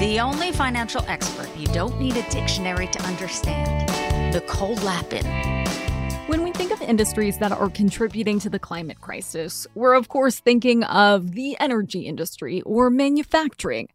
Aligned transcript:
The 0.00 0.18
only 0.18 0.50
financial 0.50 1.04
expert 1.08 1.54
you 1.58 1.66
don't 1.66 2.00
need 2.00 2.16
a 2.16 2.22
dictionary 2.30 2.86
to 2.86 3.02
understand. 3.02 4.32
Nicole 4.32 4.74
Lapin. 4.76 5.26
When 6.26 6.42
we 6.42 6.52
think 6.52 6.72
of 6.72 6.80
industries 6.80 7.36
that 7.36 7.52
are 7.52 7.68
contributing 7.68 8.38
to 8.40 8.48
the 8.48 8.58
climate 8.58 9.02
crisis, 9.02 9.66
we're 9.74 9.92
of 9.92 10.08
course 10.08 10.40
thinking 10.40 10.84
of 10.84 11.32
the 11.32 11.54
energy 11.60 12.06
industry 12.06 12.62
or 12.62 12.88
manufacturing. 12.88 13.88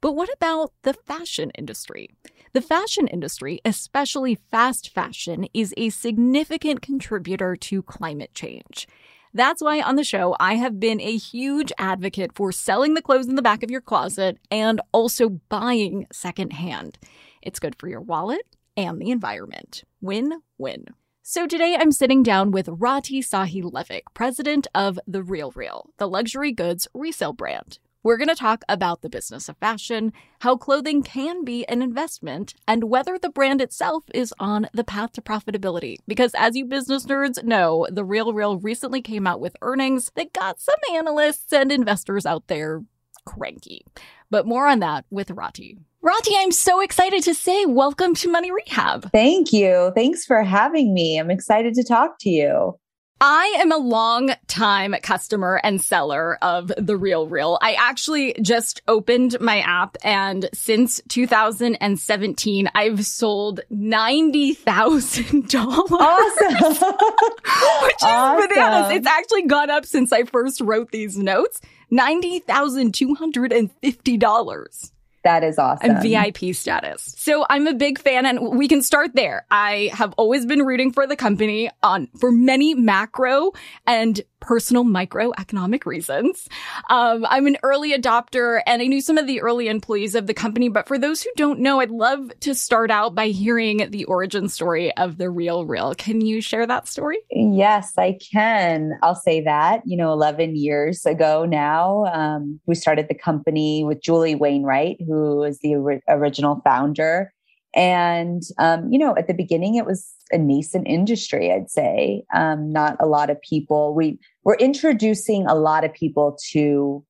But 0.00 0.16
what 0.16 0.28
about 0.34 0.72
the 0.82 0.94
fashion 0.94 1.50
industry? 1.50 2.10
The 2.54 2.60
fashion 2.60 3.06
industry, 3.06 3.60
especially 3.64 4.34
fast 4.34 4.92
fashion, 4.92 5.46
is 5.54 5.72
a 5.76 5.90
significant 5.90 6.82
contributor 6.82 7.54
to 7.54 7.84
climate 7.84 8.34
change. 8.34 8.88
That's 9.34 9.62
why 9.62 9.80
on 9.80 9.96
the 9.96 10.04
show, 10.04 10.36
I 10.38 10.54
have 10.56 10.78
been 10.78 11.00
a 11.00 11.16
huge 11.16 11.72
advocate 11.78 12.34
for 12.34 12.52
selling 12.52 12.92
the 12.94 13.02
clothes 13.02 13.28
in 13.28 13.34
the 13.34 13.42
back 13.42 13.62
of 13.62 13.70
your 13.70 13.80
closet 13.80 14.38
and 14.50 14.80
also 14.92 15.40
buying 15.48 16.06
secondhand. 16.12 16.98
It's 17.40 17.58
good 17.58 17.76
for 17.78 17.88
your 17.88 18.02
wallet 18.02 18.42
and 18.76 19.00
the 19.00 19.10
environment. 19.10 19.84
Win 20.02 20.42
win. 20.58 20.86
So 21.22 21.46
today 21.46 21.76
I'm 21.78 21.92
sitting 21.92 22.22
down 22.22 22.50
with 22.50 22.68
Rati 22.68 23.22
Sahi 23.22 23.62
Levesque, 23.64 24.12
president 24.12 24.66
of 24.74 24.98
The 25.06 25.22
Real 25.22 25.50
Real, 25.52 25.90
the 25.96 26.08
luxury 26.08 26.52
goods 26.52 26.86
resale 26.92 27.32
brand. 27.32 27.78
We're 28.04 28.16
going 28.16 28.28
to 28.28 28.34
talk 28.34 28.64
about 28.68 29.02
the 29.02 29.08
business 29.08 29.48
of 29.48 29.56
fashion, 29.58 30.12
how 30.40 30.56
clothing 30.56 31.04
can 31.04 31.44
be 31.44 31.64
an 31.68 31.82
investment, 31.82 32.54
and 32.66 32.84
whether 32.84 33.16
the 33.16 33.30
brand 33.30 33.60
itself 33.60 34.02
is 34.12 34.34
on 34.40 34.66
the 34.72 34.82
path 34.82 35.12
to 35.12 35.22
profitability. 35.22 35.98
Because 36.08 36.34
as 36.34 36.56
you 36.56 36.64
business 36.64 37.06
nerds 37.06 37.44
know, 37.44 37.86
The 37.88 38.04
Real 38.04 38.32
Real 38.32 38.58
recently 38.58 39.02
came 39.02 39.24
out 39.24 39.38
with 39.38 39.56
earnings 39.62 40.10
that 40.16 40.32
got 40.32 40.60
some 40.60 40.74
analysts 40.92 41.52
and 41.52 41.70
investors 41.70 42.26
out 42.26 42.48
there 42.48 42.82
cranky. 43.24 43.84
But 44.30 44.46
more 44.46 44.66
on 44.66 44.80
that 44.80 45.04
with 45.10 45.30
Rati. 45.30 45.78
Rati, 46.00 46.34
I'm 46.38 46.50
so 46.50 46.80
excited 46.80 47.22
to 47.22 47.34
say 47.34 47.66
welcome 47.66 48.16
to 48.16 48.28
Money 48.28 48.50
Rehab. 48.50 49.12
Thank 49.12 49.52
you. 49.52 49.92
Thanks 49.94 50.24
for 50.24 50.42
having 50.42 50.92
me. 50.92 51.20
I'm 51.20 51.30
excited 51.30 51.74
to 51.74 51.84
talk 51.84 52.18
to 52.22 52.30
you. 52.30 52.76
I 53.24 53.58
am 53.60 53.70
a 53.70 53.76
long 53.76 54.34
time 54.48 54.96
customer 55.00 55.60
and 55.62 55.80
seller 55.80 56.38
of 56.42 56.72
the 56.76 56.96
Real 56.96 57.28
Real. 57.28 57.56
I 57.62 57.74
actually 57.74 58.34
just 58.42 58.82
opened 58.88 59.40
my 59.40 59.60
app 59.60 59.96
and 60.02 60.48
since 60.52 61.00
2017, 61.06 62.68
I've 62.74 63.06
sold 63.06 63.60
$90,000. 63.72 65.54
Awesome. 65.54 66.54
Which 67.84 67.94
is 67.94 68.02
Awesome. 68.02 68.48
bananas. 68.48 68.90
It's 68.96 69.06
actually 69.06 69.42
gone 69.42 69.70
up 69.70 69.86
since 69.86 70.12
I 70.12 70.24
first 70.24 70.60
wrote 70.60 70.90
these 70.90 71.16
notes. 71.16 71.60
$90,250 71.92 74.90
that 75.24 75.44
is 75.44 75.58
awesome. 75.58 75.90
and 75.90 76.02
VIP 76.02 76.54
status. 76.54 77.14
So 77.16 77.46
I'm 77.48 77.66
a 77.66 77.74
big 77.74 77.98
fan 77.98 78.26
and 78.26 78.56
we 78.56 78.68
can 78.68 78.82
start 78.82 79.14
there. 79.14 79.46
I 79.50 79.90
have 79.92 80.12
always 80.16 80.46
been 80.46 80.62
rooting 80.62 80.92
for 80.92 81.06
the 81.06 81.16
company 81.16 81.70
on 81.82 82.08
for 82.18 82.32
many 82.32 82.74
macro 82.74 83.52
and 83.86 84.20
personal 84.40 84.84
microeconomic 84.84 85.86
reasons. 85.86 86.48
Um, 86.90 87.24
I'm 87.28 87.46
an 87.46 87.56
early 87.62 87.96
adopter 87.96 88.60
and 88.66 88.82
I 88.82 88.86
knew 88.86 89.00
some 89.00 89.16
of 89.16 89.28
the 89.28 89.40
early 89.40 89.68
employees 89.68 90.16
of 90.16 90.26
the 90.26 90.34
company, 90.34 90.68
but 90.68 90.88
for 90.88 90.98
those 90.98 91.22
who 91.22 91.30
don't 91.36 91.60
know, 91.60 91.78
I'd 91.78 91.92
love 91.92 92.32
to 92.40 92.54
start 92.54 92.90
out 92.90 93.14
by 93.14 93.28
hearing 93.28 93.90
the 93.90 94.04
origin 94.06 94.48
story 94.48 94.94
of 94.96 95.18
the 95.18 95.30
real 95.30 95.64
real. 95.64 95.94
Can 95.94 96.20
you 96.20 96.40
share 96.40 96.66
that 96.66 96.88
story? 96.88 97.18
Yes, 97.30 97.92
I 97.96 98.18
can. 98.32 98.98
I'll 99.02 99.14
say 99.14 99.42
that. 99.42 99.82
You 99.86 99.96
know, 99.96 100.12
11 100.12 100.56
years 100.56 101.06
ago 101.06 101.44
now, 101.44 102.06
um, 102.06 102.60
we 102.66 102.74
started 102.74 103.06
the 103.08 103.14
company 103.14 103.84
with 103.84 104.02
Julie 104.02 104.34
Wainwright, 104.34 104.96
who 105.06 105.11
is 105.44 105.58
the 105.60 105.74
ori- 105.74 106.02
original 106.08 106.60
founder. 106.64 107.32
And, 107.74 108.42
um, 108.58 108.92
you 108.92 108.98
know, 108.98 109.14
at 109.16 109.28
the 109.28 109.34
beginning, 109.34 109.76
it 109.76 109.86
was 109.86 110.12
a 110.30 110.38
nascent 110.38 110.86
industry, 110.86 111.50
I'd 111.50 111.70
say. 111.70 112.24
Um, 112.34 112.70
not 112.70 112.96
a 113.00 113.06
lot 113.06 113.30
of 113.30 113.40
people, 113.40 113.94
we 113.94 114.18
were 114.44 114.56
introducing 114.56 115.46
a 115.46 115.54
lot 115.54 115.84
of 115.84 115.92
people 115.92 116.36
to 116.50 117.04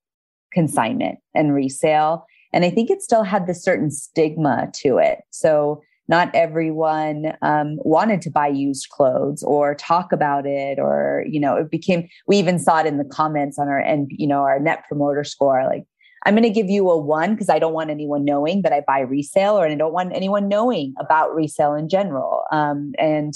consignment 0.53 1.19
and 1.35 1.55
resale. 1.55 2.27
And 2.53 2.65
I 2.65 2.71
think 2.71 2.91
it 2.91 3.03
still 3.03 3.25
had 3.25 3.47
this 3.47 3.65
certain 3.65 3.91
stigma 3.91 4.71
to 4.75 4.99
it. 4.99 5.21
So, 5.31 5.83
not 6.09 6.35
everyone 6.35 7.33
um, 7.43 7.77
wanted 7.79 8.21
to 8.23 8.31
buy 8.31 8.49
used 8.49 8.89
clothes 8.91 9.43
or 9.45 9.75
talk 9.75 10.13
about 10.13 10.47
it 10.47 10.79
or 10.79 11.25
you 11.29 11.41
know 11.41 11.57
it 11.57 11.71
became 11.71 12.09
we 12.27 12.37
even 12.37 12.59
saw 12.59 12.81
it 12.81 12.87
in 12.87 12.99
the 12.99 13.05
comments 13.05 13.59
on 13.59 13.69
our 13.69 13.79
and 13.79 14.11
you 14.11 14.27
know 14.27 14.41
our 14.41 14.59
net 14.59 14.83
promoter 14.89 15.25
score 15.25 15.65
like 15.65 15.85
i'm 16.25 16.35
going 16.35 16.43
to 16.43 16.51
give 16.51 16.71
you 16.71 16.89
a 16.91 16.97
one 16.97 17.35
because 17.35 17.49
i 17.49 17.59
don't 17.59 17.75
want 17.75 17.91
anyone 17.91 18.25
knowing 18.25 18.63
that 18.63 18.73
i 18.73 18.83
buy 18.87 19.01
resale 19.01 19.59
or 19.59 19.67
i 19.67 19.75
don't 19.75 19.93
want 19.93 20.15
anyone 20.15 20.49
knowing 20.49 20.95
about 20.99 21.35
resale 21.35 21.75
in 21.75 21.89
general. 21.89 22.45
Um, 22.51 22.93
and 22.99 23.35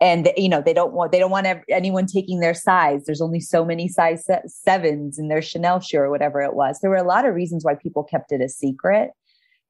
and 0.00 0.32
you 0.36 0.48
know 0.48 0.60
they 0.60 0.74
don't 0.74 0.92
want 0.92 1.12
they 1.12 1.20
don't 1.20 1.30
want 1.30 1.46
anyone 1.68 2.06
taking 2.06 2.40
their 2.40 2.54
size. 2.54 3.04
There's 3.04 3.20
only 3.20 3.40
so 3.40 3.64
many 3.64 3.86
size 3.86 4.28
sevens 4.46 5.18
in 5.18 5.28
their 5.28 5.42
chanel 5.42 5.78
shoe 5.80 5.98
or 5.98 6.10
whatever 6.10 6.40
it 6.42 6.54
was. 6.54 6.80
There 6.80 6.90
were 6.90 6.96
a 6.96 7.06
lot 7.06 7.24
of 7.24 7.34
reasons 7.34 7.64
why 7.64 7.76
people 7.76 8.02
kept 8.02 8.32
it 8.32 8.40
a 8.40 8.48
secret. 8.48 9.10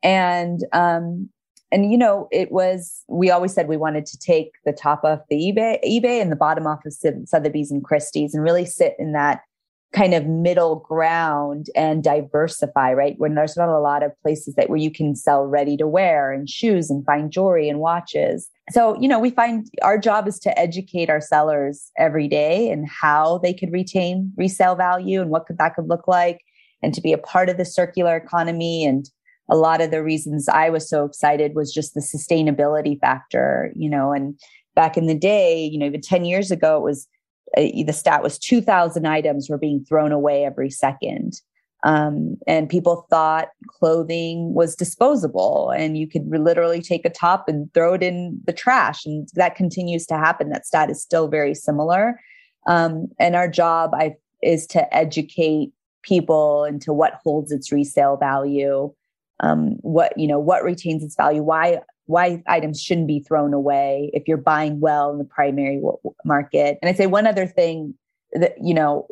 And 0.02 0.60
um 0.72 1.28
and 1.70 1.92
you 1.92 1.98
know 1.98 2.28
it 2.32 2.50
was 2.50 3.04
we 3.08 3.30
always 3.30 3.52
said 3.52 3.68
we 3.68 3.76
wanted 3.76 4.06
to 4.06 4.18
take 4.18 4.52
the 4.64 4.72
top 4.72 5.04
off 5.04 5.20
the 5.28 5.36
ebay 5.36 5.78
ebay 5.84 6.20
and 6.20 6.32
the 6.32 6.36
bottom 6.36 6.66
off 6.66 6.84
of 6.84 6.92
sotheby's 7.24 7.70
and 7.70 7.82
christie's 7.82 8.34
and 8.34 8.42
really 8.42 8.66
sit 8.66 8.94
in 8.98 9.12
that 9.12 9.40
kind 9.92 10.14
of 10.14 10.26
middle 10.26 10.76
ground 10.76 11.66
and 11.76 12.02
diversify 12.02 12.92
right? 12.92 13.14
When 13.18 13.34
there's 13.34 13.56
not 13.56 13.68
a 13.68 13.78
lot 13.78 14.02
of 14.02 14.18
places 14.22 14.54
that 14.54 14.70
where 14.70 14.78
you 14.78 14.90
can 14.90 15.14
sell 15.14 15.44
ready 15.44 15.76
to 15.76 15.86
wear 15.86 16.32
and 16.32 16.48
shoes 16.48 16.90
and 16.90 17.04
fine 17.04 17.30
jewelry 17.30 17.68
and 17.68 17.78
watches. 17.78 18.48
So 18.70 18.98
you 19.00 19.08
know 19.08 19.18
we 19.18 19.30
find 19.30 19.68
our 19.82 19.98
job 19.98 20.26
is 20.26 20.38
to 20.40 20.58
educate 20.58 21.10
our 21.10 21.20
sellers 21.20 21.90
every 21.98 22.28
day 22.28 22.70
and 22.70 22.88
how 22.88 23.38
they 23.38 23.52
could 23.52 23.72
retain 23.72 24.32
resale 24.36 24.74
value 24.74 25.20
and 25.20 25.30
what 25.30 25.46
could 25.46 25.58
that 25.58 25.74
could 25.74 25.88
look 25.88 26.08
like 26.08 26.40
and 26.82 26.92
to 26.94 27.00
be 27.00 27.12
a 27.12 27.18
part 27.18 27.48
of 27.48 27.56
the 27.56 27.64
circular 27.64 28.16
economy. 28.16 28.84
And 28.84 29.08
a 29.48 29.56
lot 29.56 29.80
of 29.80 29.90
the 29.90 30.02
reasons 30.02 30.48
I 30.48 30.70
was 30.70 30.88
so 30.88 31.04
excited 31.04 31.54
was 31.54 31.72
just 31.72 31.94
the 31.94 32.00
sustainability 32.00 32.98
factor, 33.00 33.72
you 33.76 33.88
know, 33.88 34.12
and 34.12 34.38
back 34.74 34.96
in 34.96 35.06
the 35.06 35.14
day, 35.14 35.64
you 35.64 35.78
know, 35.78 35.86
even 35.86 36.00
10 36.00 36.24
years 36.24 36.50
ago, 36.50 36.76
it 36.76 36.82
was 36.82 37.06
uh, 37.56 37.62
the 37.86 37.92
stat 37.92 38.22
was 38.22 38.38
2000 38.38 39.06
items 39.06 39.48
were 39.48 39.58
being 39.58 39.84
thrown 39.84 40.12
away 40.12 40.44
every 40.44 40.70
second. 40.70 41.40
Um, 41.84 42.36
and 42.46 42.68
people 42.68 43.06
thought 43.10 43.48
clothing 43.66 44.54
was 44.54 44.76
disposable 44.76 45.70
and 45.70 45.98
you 45.98 46.06
could 46.06 46.28
literally 46.28 46.80
take 46.80 47.04
a 47.04 47.10
top 47.10 47.48
and 47.48 47.72
throw 47.74 47.94
it 47.94 48.04
in 48.04 48.40
the 48.44 48.52
trash. 48.52 49.04
And 49.04 49.28
that 49.34 49.56
continues 49.56 50.06
to 50.06 50.16
happen. 50.16 50.50
That 50.50 50.66
stat 50.66 50.90
is 50.90 51.02
still 51.02 51.26
very 51.26 51.54
similar. 51.54 52.20
Um, 52.68 53.08
and 53.18 53.34
our 53.34 53.48
job 53.48 53.90
I, 53.94 54.14
is 54.42 54.66
to 54.68 54.94
educate 54.94 55.72
people 56.02 56.64
into 56.64 56.92
what 56.92 57.20
holds 57.24 57.50
its 57.50 57.72
resale 57.72 58.16
value, 58.16 58.92
um, 59.40 59.76
what 59.80 60.16
you 60.16 60.28
know, 60.28 60.38
what 60.38 60.62
retains 60.62 61.02
its 61.02 61.16
value, 61.16 61.42
why 61.42 61.80
why 62.12 62.42
items 62.46 62.80
shouldn't 62.80 63.08
be 63.08 63.20
thrown 63.20 63.52
away 63.52 64.10
if 64.12 64.28
you're 64.28 64.36
buying 64.36 64.80
well 64.80 65.10
in 65.10 65.18
the 65.18 65.24
primary 65.24 65.76
w- 65.76 65.98
market. 66.24 66.78
And 66.80 66.88
I'd 66.88 66.96
say 66.96 67.06
one 67.06 67.26
other 67.26 67.46
thing 67.46 67.94
that 68.32 68.54
you 68.62 68.74
know 68.74 69.06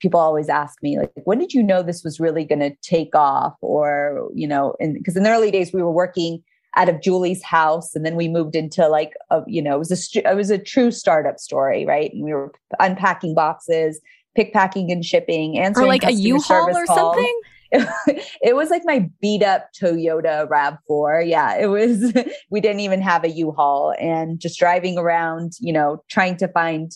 people 0.00 0.20
always 0.20 0.48
ask 0.48 0.82
me 0.82 0.98
like 0.98 1.12
when 1.24 1.38
did 1.38 1.54
you 1.54 1.62
know 1.62 1.82
this 1.82 2.04
was 2.04 2.20
really 2.20 2.44
going 2.44 2.58
to 2.60 2.74
take 2.82 3.14
off 3.14 3.54
or 3.60 4.28
you 4.34 4.46
know 4.46 4.74
because 4.80 5.16
in, 5.16 5.20
in 5.20 5.24
the 5.24 5.30
early 5.30 5.50
days 5.50 5.72
we 5.72 5.82
were 5.82 5.92
working 5.92 6.42
out 6.76 6.88
of 6.88 7.00
Julie's 7.00 7.42
house, 7.42 7.96
and 7.96 8.04
then 8.04 8.16
we 8.16 8.28
moved 8.28 8.54
into 8.54 8.86
like 8.86 9.14
a 9.30 9.42
you 9.46 9.62
know 9.62 9.74
it 9.74 9.78
was 9.78 10.16
a 10.16 10.30
it 10.30 10.36
was 10.36 10.50
a 10.50 10.58
true 10.58 10.90
startup 10.90 11.38
story, 11.40 11.84
right? 11.86 12.12
And 12.12 12.22
we 12.22 12.32
were 12.32 12.52
unpacking 12.78 13.34
boxes, 13.34 14.00
pick 14.36 14.52
packing 14.52 14.92
and 14.92 15.04
shipping, 15.04 15.58
answering 15.58 15.86
or 15.86 15.88
like 15.88 16.04
a 16.04 16.12
U-Haul 16.12 16.76
or 16.76 16.84
calls. 16.84 16.98
something. 16.98 17.40
It, 18.42 18.54
was 18.54 18.70
like 18.70 18.82
my 18.84 19.10
beat 19.20 19.42
up 19.42 19.70
Toyota 19.72 20.48
RAV4. 20.48 21.28
Yeah, 21.28 21.56
it 21.56 21.66
was. 21.66 22.12
we 22.50 22.60
didn't 22.60 22.80
even 22.80 23.00
have 23.02 23.24
a 23.24 23.30
U-Haul, 23.30 23.94
and 23.98 24.38
just 24.38 24.58
driving 24.58 24.98
around, 24.98 25.52
you 25.60 25.72
know, 25.72 26.02
trying 26.08 26.36
to 26.38 26.48
find 26.48 26.92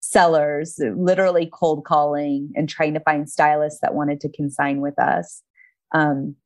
sellers, 0.00 0.78
literally 0.96 1.48
cold 1.52 1.84
calling 1.84 2.52
and 2.54 2.68
trying 2.68 2.94
to 2.94 3.00
find 3.00 3.28
stylists 3.28 3.80
that 3.80 3.94
wanted 3.94 4.20
to 4.20 4.28
consign 4.28 4.80
with 4.80 4.98
us. 4.98 5.42
Um, 5.92 6.36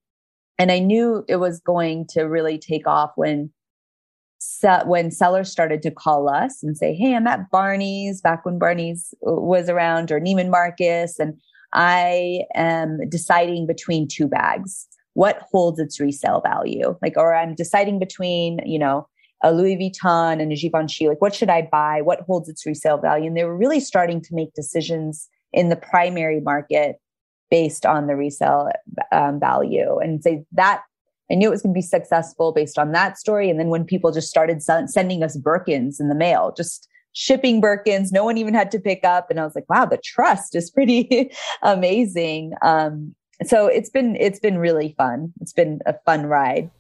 and 0.59 0.71
I 0.71 0.79
knew 0.79 1.25
it 1.29 1.37
was 1.37 1.61
going 1.61 2.07
to 2.11 2.23
really 2.23 2.59
take 2.59 2.87
off 2.87 3.13
when 3.17 3.51
when 4.85 5.11
sellers 5.11 5.51
started 5.51 5.83
to 5.83 5.91
call 5.91 6.29
us 6.29 6.63
and 6.63 6.77
say, 6.77 6.95
"Hey, 6.95 7.15
I'm 7.15 7.27
at 7.27 7.51
Barney's 7.51 8.21
back 8.21 8.45
when 8.45 8.59
Barney's 8.59 9.15
was 9.21 9.69
around, 9.69 10.13
or 10.13 10.21
Neiman 10.21 10.51
Marcus, 10.51 11.19
and 11.19 11.35
I 11.73 12.43
am 12.55 13.09
deciding 13.09 13.67
between 13.67 14.09
two 14.09 14.29
bags. 14.29 14.87
What 15.15 15.43
holds 15.51 15.79
its 15.79 15.99
resale 15.99 16.41
value? 16.41 16.97
Like, 17.03 17.15
or 17.17 17.35
I'm 17.35 17.55
deciding 17.55 17.99
between, 17.99 18.61
you 18.67 18.79
know, 18.79 19.09
a 19.43 19.53
Louis 19.53 19.77
Vuitton 19.77 20.41
and 20.41 20.53
a 20.53 20.57
Givenchy. 20.57 21.09
Like, 21.09 21.21
what 21.21 21.35
should 21.35 21.51
I 21.51 21.69
buy? 21.71 22.03
What 22.03 22.21
holds 22.21 22.49
its 22.49 22.65
resale 22.67 22.99
value? 22.99 23.29
And 23.29 23.37
they 23.37 23.45
were 23.45 23.57
really 23.57 23.81
starting 23.81 24.21
to 24.23 24.35
make 24.35 24.55
decisions 24.55 25.29
in 25.53 25.69
the 25.69 25.77
primary 25.77 26.41
market 26.41 26.97
based 27.51 27.87
on 27.87 28.07
the 28.07 28.17
resale 28.17 28.69
um, 29.13 29.39
value 29.39 29.99
and 29.99 30.23
say 30.23 30.45
that 30.53 30.83
I 31.31 31.35
knew 31.35 31.49
it 31.49 31.51
was 31.51 31.63
going 31.63 31.75
to 31.75 31.79
be 31.79 31.83
successful 31.83 32.53
based 32.53 32.79
on 32.79 32.93
that 32.93 33.19
story. 33.19 33.51
And 33.51 33.59
then 33.59 33.69
when 33.69 33.85
people 33.85 34.13
just 34.13 34.29
started 34.29 34.63
sending 34.63 35.23
us 35.23 35.37
Birkins 35.37 36.01
in 36.01 36.09
the 36.09 36.15
mail, 36.15 36.53
just 36.57 36.89
shipping 37.17 37.63
Birkins, 37.63 38.13
no 38.13 38.25
one 38.25 38.37
even 38.37 38.53
had 38.53 38.71
to 38.73 38.79
pick 38.79 39.03
up. 39.03 39.31
And 39.31 39.41
I 39.41 39.45
was 39.45 39.55
like, 39.55 39.69
wow, 39.71 39.87
the 39.87 39.97
trust 39.97 40.55
is 40.55 40.71
pretty 40.71 41.31
amazing. 41.63 42.53
Um, 42.61 43.15
so 43.43 43.67
it's 43.69 43.89
been, 43.89 44.17
it's 44.17 44.39
been 44.39 44.59
really 44.59 44.95
fun. 44.99 45.33
It's 45.41 45.55
been 45.55 45.81
a 45.87 45.95
fun 46.05 46.27
ride. 46.27 46.71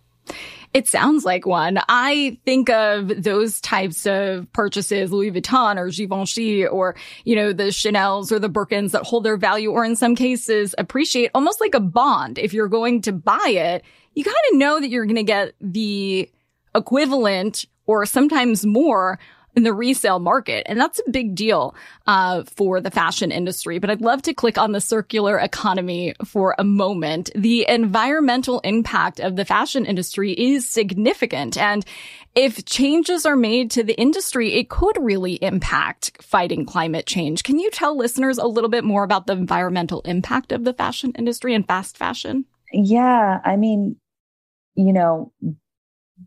It 0.75 0.89
sounds 0.89 1.25
like 1.25 1.47
one. 1.47 1.79
I 1.89 2.39
think 2.45 2.69
of 2.69 3.23
those 3.23 3.63
types 3.63 4.05
of 4.07 4.53
purchases, 4.53 5.11
Louis 5.11 5.31
Vuitton 5.31 5.79
or 5.79 5.89
Givenchy 5.89 6.67
or, 6.67 6.97
you 7.25 7.35
know, 7.35 7.55
the 7.55 7.73
Chanel's 7.73 8.31
or 8.31 8.39
the 8.39 8.51
Birkins 8.51 8.91
that 8.91 9.05
hold 9.05 9.25
their 9.25 9.39
value 9.39 9.71
or 9.71 9.87
in 9.87 9.97
some 9.97 10.15
cases 10.15 10.75
appreciate 10.77 11.31
almost 11.35 11.63
like 11.63 11.75
a 11.75 11.81
bond. 11.81 12.39
If 12.39 12.53
you're 12.53 12.69
going 12.69 13.01
to 13.03 13.13
buy 13.13 13.49
it, 13.49 13.85
you 14.15 14.23
kind 14.23 14.37
of 14.53 14.59
know 14.59 14.81
that 14.81 14.89
you're 14.89 15.07
going 15.07 15.17
to 15.17 15.23
get 15.23 15.55
the 15.63 16.31
equivalent 16.75 17.65
or 17.87 18.05
sometimes 18.05 18.67
more 18.67 19.19
in 19.57 19.63
the 19.63 19.73
resale 19.73 20.19
market. 20.19 20.65
And 20.67 20.79
that's 20.79 21.01
a 21.07 21.11
big 21.11 21.35
deal 21.35 21.75
uh, 22.07 22.45
for 22.45 22.81
the 22.81 22.91
fashion 22.91 23.33
industry. 23.33 23.79
But 23.79 23.91
I'd 23.91 24.03
love 24.03 24.23
to 24.23 24.35
click 24.35 24.59
on 24.59 24.73
the 24.73 24.81
circular 24.81 25.39
economy 25.39 26.15
for 26.27 26.55
a 26.59 26.65
moment. 26.65 27.31
The 27.35 27.67
environmental 27.67 28.61
impact 28.61 29.19
of 29.19 29.35
the 29.35 29.47
fashion 29.47 29.87
industry 29.87 30.33
is 30.33 30.69
significant. 30.69 31.57
And 31.57 31.85
if 32.35 32.67
changes 32.67 33.25
are 33.25 33.35
made 33.35 33.71
to 33.73 33.83
the 33.83 33.99
industry, 33.99 34.53
it 34.53 34.69
could 34.69 34.99
really 35.01 35.43
impact 35.43 36.23
fighting 36.23 36.67
climate 36.67 37.07
change. 37.07 37.43
Can 37.43 37.59
you 37.59 37.71
tell 37.71 37.97
listeners 37.97 38.37
a 38.37 38.47
little 38.47 38.71
bit 38.71 38.85
more 38.85 39.05
about 39.05 39.27
the 39.27 39.33
environmental 39.33 40.03
impact 40.03 40.53
of 40.53 40.65
the 40.65 40.75
fashion 40.75 41.13
industry 41.17 41.55
and 41.55 41.67
fast 41.67 41.97
fashion? 41.97 42.45
Yeah. 42.73 43.41
I 43.43 43.57
mean, 43.57 43.97
you 44.75 44.93
know, 44.93 45.33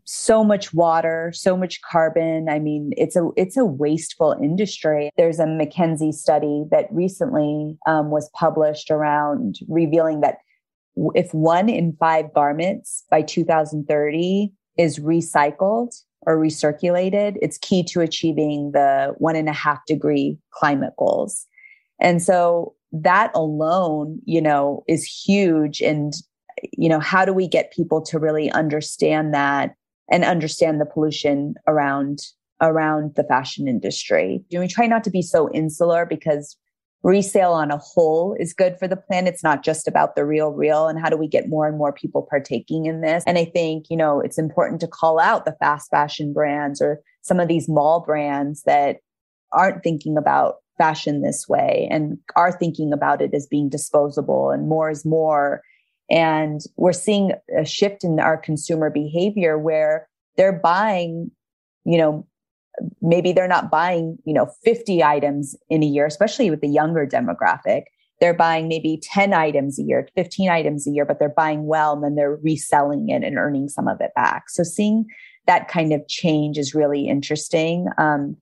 so 0.04 0.44
much 0.44 0.72
water, 0.72 1.32
so 1.34 1.56
much 1.56 1.80
carbon. 1.82 2.48
I 2.48 2.58
mean, 2.58 2.92
it's 2.96 3.16
a 3.16 3.28
it's 3.36 3.56
a 3.56 3.64
wasteful 3.64 4.36
industry. 4.42 5.10
There's 5.16 5.38
a 5.38 5.44
McKinsey 5.44 6.12
study 6.12 6.64
that 6.70 6.86
recently 6.90 7.76
um, 7.86 8.10
was 8.10 8.30
published 8.34 8.90
around 8.90 9.56
revealing 9.68 10.20
that 10.20 10.38
if 11.14 11.32
one 11.32 11.68
in 11.68 11.96
five 11.98 12.32
garments 12.34 13.04
by 13.10 13.22
2030 13.22 14.52
is 14.76 14.98
recycled 14.98 15.94
or 16.22 16.36
recirculated, 16.36 17.36
it's 17.40 17.58
key 17.58 17.82
to 17.84 18.00
achieving 18.00 18.72
the 18.72 19.14
one 19.18 19.36
and 19.36 19.48
a 19.48 19.52
half 19.52 19.84
degree 19.86 20.38
climate 20.50 20.92
goals. 20.98 21.46
And 22.00 22.22
so 22.22 22.74
that 22.92 23.30
alone, 23.34 24.20
you 24.24 24.42
know, 24.42 24.84
is 24.88 25.04
huge. 25.04 25.80
And 25.80 26.12
you 26.72 26.88
know, 26.88 27.00
how 27.00 27.24
do 27.24 27.32
we 27.32 27.48
get 27.48 27.72
people 27.72 28.02
to 28.02 28.18
really 28.18 28.50
understand 28.50 29.32
that 29.32 29.74
and 30.10 30.24
understand 30.24 30.80
the 30.80 30.86
pollution 30.86 31.54
around 31.66 32.20
around 32.60 33.14
the 33.16 33.24
fashion 33.24 33.66
industry. 33.66 34.44
And 34.52 34.60
we 34.60 34.68
try 34.68 34.86
not 34.86 35.02
to 35.04 35.10
be 35.10 35.22
so 35.22 35.50
insular 35.52 36.04
because 36.04 36.56
resale 37.02 37.52
on 37.52 37.70
a 37.70 37.78
whole 37.78 38.36
is 38.38 38.52
good 38.52 38.78
for 38.78 38.86
the 38.86 38.96
planet. 38.96 39.32
It's 39.32 39.42
not 39.42 39.64
just 39.64 39.88
about 39.88 40.14
the 40.14 40.26
real 40.26 40.50
real 40.50 40.86
and 40.86 41.00
how 41.00 41.08
do 41.08 41.16
we 41.16 41.26
get 41.26 41.48
more 41.48 41.66
and 41.66 41.78
more 41.78 41.92
people 41.92 42.26
partaking 42.28 42.84
in 42.84 43.00
this. 43.00 43.24
And 43.26 43.38
I 43.38 43.46
think, 43.46 43.86
you 43.88 43.96
know, 43.96 44.20
it's 44.20 44.38
important 44.38 44.80
to 44.80 44.86
call 44.86 45.18
out 45.18 45.46
the 45.46 45.56
fast 45.58 45.90
fashion 45.90 46.34
brands 46.34 46.82
or 46.82 47.00
some 47.22 47.40
of 47.40 47.48
these 47.48 47.68
mall 47.68 48.00
brands 48.00 48.62
that 48.64 48.98
aren't 49.52 49.82
thinking 49.82 50.16
about 50.18 50.56
fashion 50.76 51.22
this 51.22 51.46
way 51.48 51.88
and 51.90 52.18
are 52.36 52.52
thinking 52.52 52.92
about 52.92 53.20
it 53.20 53.34
as 53.34 53.46
being 53.46 53.68
disposable 53.68 54.50
and 54.50 54.68
more 54.68 54.90
is 54.90 55.04
more 55.04 55.62
and 56.10 56.60
we're 56.76 56.92
seeing 56.92 57.32
a 57.56 57.64
shift 57.64 58.04
in 58.04 58.18
our 58.18 58.36
consumer 58.36 58.90
behavior 58.90 59.58
where 59.58 60.08
they're 60.36 60.58
buying, 60.58 61.30
you 61.84 61.98
know, 61.98 62.26
maybe 63.00 63.32
they're 63.32 63.48
not 63.48 63.70
buying, 63.70 64.18
you 64.24 64.34
know, 64.34 64.50
50 64.64 65.02
items 65.02 65.56
in 65.68 65.82
a 65.82 65.86
year, 65.86 66.06
especially 66.06 66.50
with 66.50 66.60
the 66.60 66.68
younger 66.68 67.06
demographic. 67.06 67.84
They're 68.20 68.34
buying 68.34 68.68
maybe 68.68 69.00
10 69.02 69.32
items 69.32 69.78
a 69.78 69.82
year, 69.82 70.08
15 70.14 70.50
items 70.50 70.86
a 70.86 70.90
year, 70.90 71.04
but 71.06 71.18
they're 71.18 71.28
buying 71.28 71.66
well 71.66 71.94
and 71.94 72.04
then 72.04 72.16
they're 72.16 72.36
reselling 72.36 73.08
it 73.08 73.24
and 73.24 73.38
earning 73.38 73.68
some 73.68 73.88
of 73.88 74.00
it 74.00 74.10
back. 74.14 74.50
So 74.50 74.62
seeing 74.62 75.06
that 75.46 75.68
kind 75.68 75.92
of 75.92 76.06
change 76.06 76.58
is 76.58 76.74
really 76.74 77.08
interesting. 77.08 77.86
Um, 77.98 78.36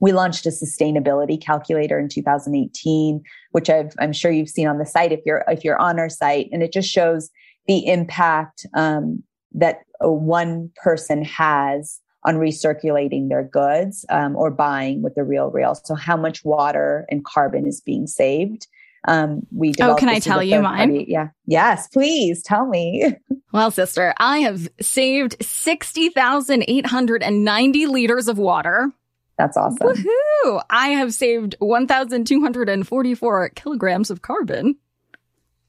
we 0.00 0.12
launched 0.12 0.46
a 0.46 0.50
sustainability 0.50 1.40
calculator 1.40 1.98
in 1.98 2.08
2018, 2.08 3.22
which 3.52 3.70
i 3.70 3.88
am 4.00 4.12
sure 4.12 4.30
you've 4.30 4.48
seen 4.48 4.66
on 4.66 4.78
the 4.78 4.86
site 4.86 5.12
if 5.12 5.20
you're 5.24 5.44
if 5.48 5.64
you're 5.64 5.78
on 5.78 5.98
our 5.98 6.08
site, 6.08 6.48
and 6.52 6.62
it 6.62 6.72
just 6.72 6.90
shows 6.90 7.30
the 7.66 7.86
impact 7.86 8.66
um, 8.74 9.22
that 9.52 9.80
one 10.00 10.70
person 10.82 11.24
has 11.24 12.00
on 12.24 12.36
recirculating 12.36 13.28
their 13.28 13.44
goods 13.44 14.04
um, 14.10 14.36
or 14.36 14.50
buying 14.50 15.02
with 15.02 15.14
the 15.14 15.24
real 15.24 15.50
real. 15.50 15.74
So 15.74 15.94
how 15.94 16.16
much 16.16 16.44
water 16.44 17.06
and 17.10 17.24
carbon 17.24 17.66
is 17.66 17.80
being 17.80 18.06
saved. 18.06 18.66
Um, 19.08 19.46
we 19.50 19.72
oh, 19.80 19.94
can 19.94 20.10
I 20.10 20.18
tell 20.18 20.42
you 20.42 20.60
mine? 20.60 20.90
Party. 20.90 21.06
Yeah. 21.08 21.28
Yes, 21.46 21.88
please 21.88 22.42
tell 22.42 22.66
me. 22.66 23.14
well, 23.52 23.70
sister, 23.70 24.12
I 24.18 24.40
have 24.40 24.68
saved 24.80 25.36
60,890 25.40 27.86
liters 27.86 28.28
of 28.28 28.36
water. 28.36 28.92
That's 29.40 29.56
awesome. 29.56 29.88
Woohoo! 29.88 30.62
I 30.68 30.88
have 30.88 31.14
saved 31.14 31.56
1,244 31.60 33.48
kilograms 33.54 34.10
of 34.10 34.20
carbon. 34.20 34.76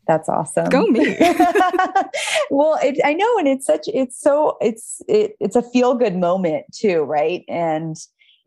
That's 0.05 0.27
awesome. 0.27 0.67
Go 0.67 0.87
me. 0.87 1.15
well, 2.51 2.77
it, 2.83 2.99
I 3.05 3.13
know, 3.13 3.37
and 3.37 3.47
it's 3.47 3.65
such 3.65 3.87
it's 3.87 4.19
so 4.19 4.57
it's 4.59 5.01
it, 5.07 5.37
it's 5.39 5.55
a 5.55 5.61
feel 5.61 5.95
good 5.95 6.17
moment 6.17 6.65
too, 6.73 7.03
right? 7.03 7.45
And 7.47 7.95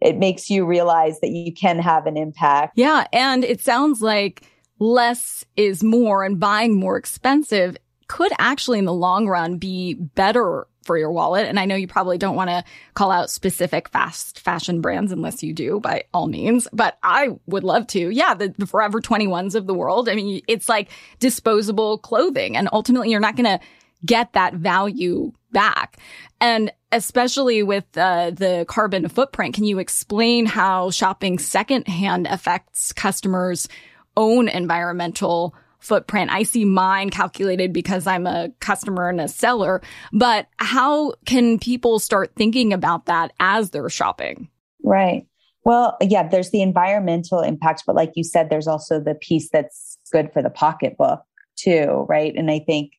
it 0.03 0.19
makes 0.19 0.51
you 0.51 0.67
realize 0.67 1.21
that 1.21 1.31
you 1.31 1.55
can 1.55 1.79
have 1.79 2.05
an 2.05 2.19
impact. 2.19 2.75
Yeah, 2.77 3.07
and 3.11 3.45
it 3.45 3.63
sounds 3.63 4.03
like 4.03 4.43
less 4.79 5.47
is 5.57 5.83
more, 5.83 6.23
and 6.23 6.39
buying 6.39 6.79
more 6.79 6.99
expensive 6.99 7.79
could 8.09 8.33
actually, 8.39 8.79
in 8.79 8.85
the 8.85 8.93
long 8.93 9.27
run, 9.27 9.57
be 9.57 9.95
better 9.95 10.67
for 10.85 10.97
your 10.97 11.11
wallet. 11.11 11.47
And 11.47 11.59
I 11.59 11.67
know 11.67 11.75
you 11.75 11.87
probably 11.89 12.19
don't 12.19 12.37
want 12.37 12.51
to 12.51 12.65
call 12.95 13.11
out 13.11 13.31
specific 13.31 13.89
fast 13.89 14.41
fashion 14.41 14.81
brands 14.81 15.13
unless 15.13 15.43
you 15.43 15.53
do 15.53 15.81
by 15.81 16.05
all 16.13 16.27
means, 16.27 16.69
but 16.73 16.99
I 17.03 17.31
would 17.47 17.65
love 17.65 17.87
to. 17.89 18.11
Yeah. 18.11 18.35
The, 18.35 18.55
the 18.57 18.67
Forever 18.67 19.01
21s 19.01 19.55
of 19.55 19.67
the 19.67 19.75
world. 19.75 20.09
I 20.09 20.15
mean, 20.15 20.43
it's 20.49 20.69
like 20.69 20.91
disposable 21.21 21.99
clothing 21.99 22.57
and 22.57 22.69
ultimately 22.73 23.11
you're 23.11 23.21
not 23.21 23.37
going 23.37 23.59
to 23.59 23.65
get 24.05 24.33
that 24.35 24.55
value 24.55 25.33
back. 25.53 25.99
And 26.41 26.71
especially 26.93 27.63
with 27.63 27.85
uh, 27.97 28.31
the 28.31 28.67
carbon 28.69 29.09
footprint, 29.09 29.55
can 29.55 29.65
you 29.65 29.79
explain 29.79 30.47
how 30.47 30.91
shopping 30.91 31.39
secondhand 31.39 32.27
affects 32.27 32.93
customers' 32.93 33.69
own 34.17 34.49
environmental 34.49 35.55
footprint. 35.85 36.31
I 36.33 36.43
see 36.43 36.65
mine 36.65 37.11
calculated 37.11 37.73
because 37.73 38.07
I'm 38.07 38.27
a 38.27 38.51
customer 38.61 39.09
and 39.09 39.21
a 39.21 39.29
seller, 39.29 39.83
but 40.13 40.49
how 40.57 41.13
can 41.27 41.59
people 41.59 41.99
start 41.99 42.33
thinking 42.37 42.73
about 42.73 43.07
that 43.07 43.33
as 43.39 43.71
they're 43.71 43.89
shopping? 43.91 44.49
Right. 44.83 45.27
Well, 45.65 45.97
yeah, 46.01 46.29
there's 46.29 46.51
the 46.51 46.63
environmental 46.63 47.41
impact, 47.41 47.85
but 47.87 47.97
like 47.97 48.13
you 48.17 48.25
said, 48.25 48.51
there's 48.51 48.67
also 48.67 49.01
the 49.01 49.15
piece 49.15 49.49
that's 49.51 49.99
good 50.13 50.31
for 50.33 50.43
the 50.43 50.51
pocketbook 50.51 51.23
too, 51.57 52.07
right? 52.09 52.35
And 52.35 52.51
I 52.51 52.59
think 52.59 52.93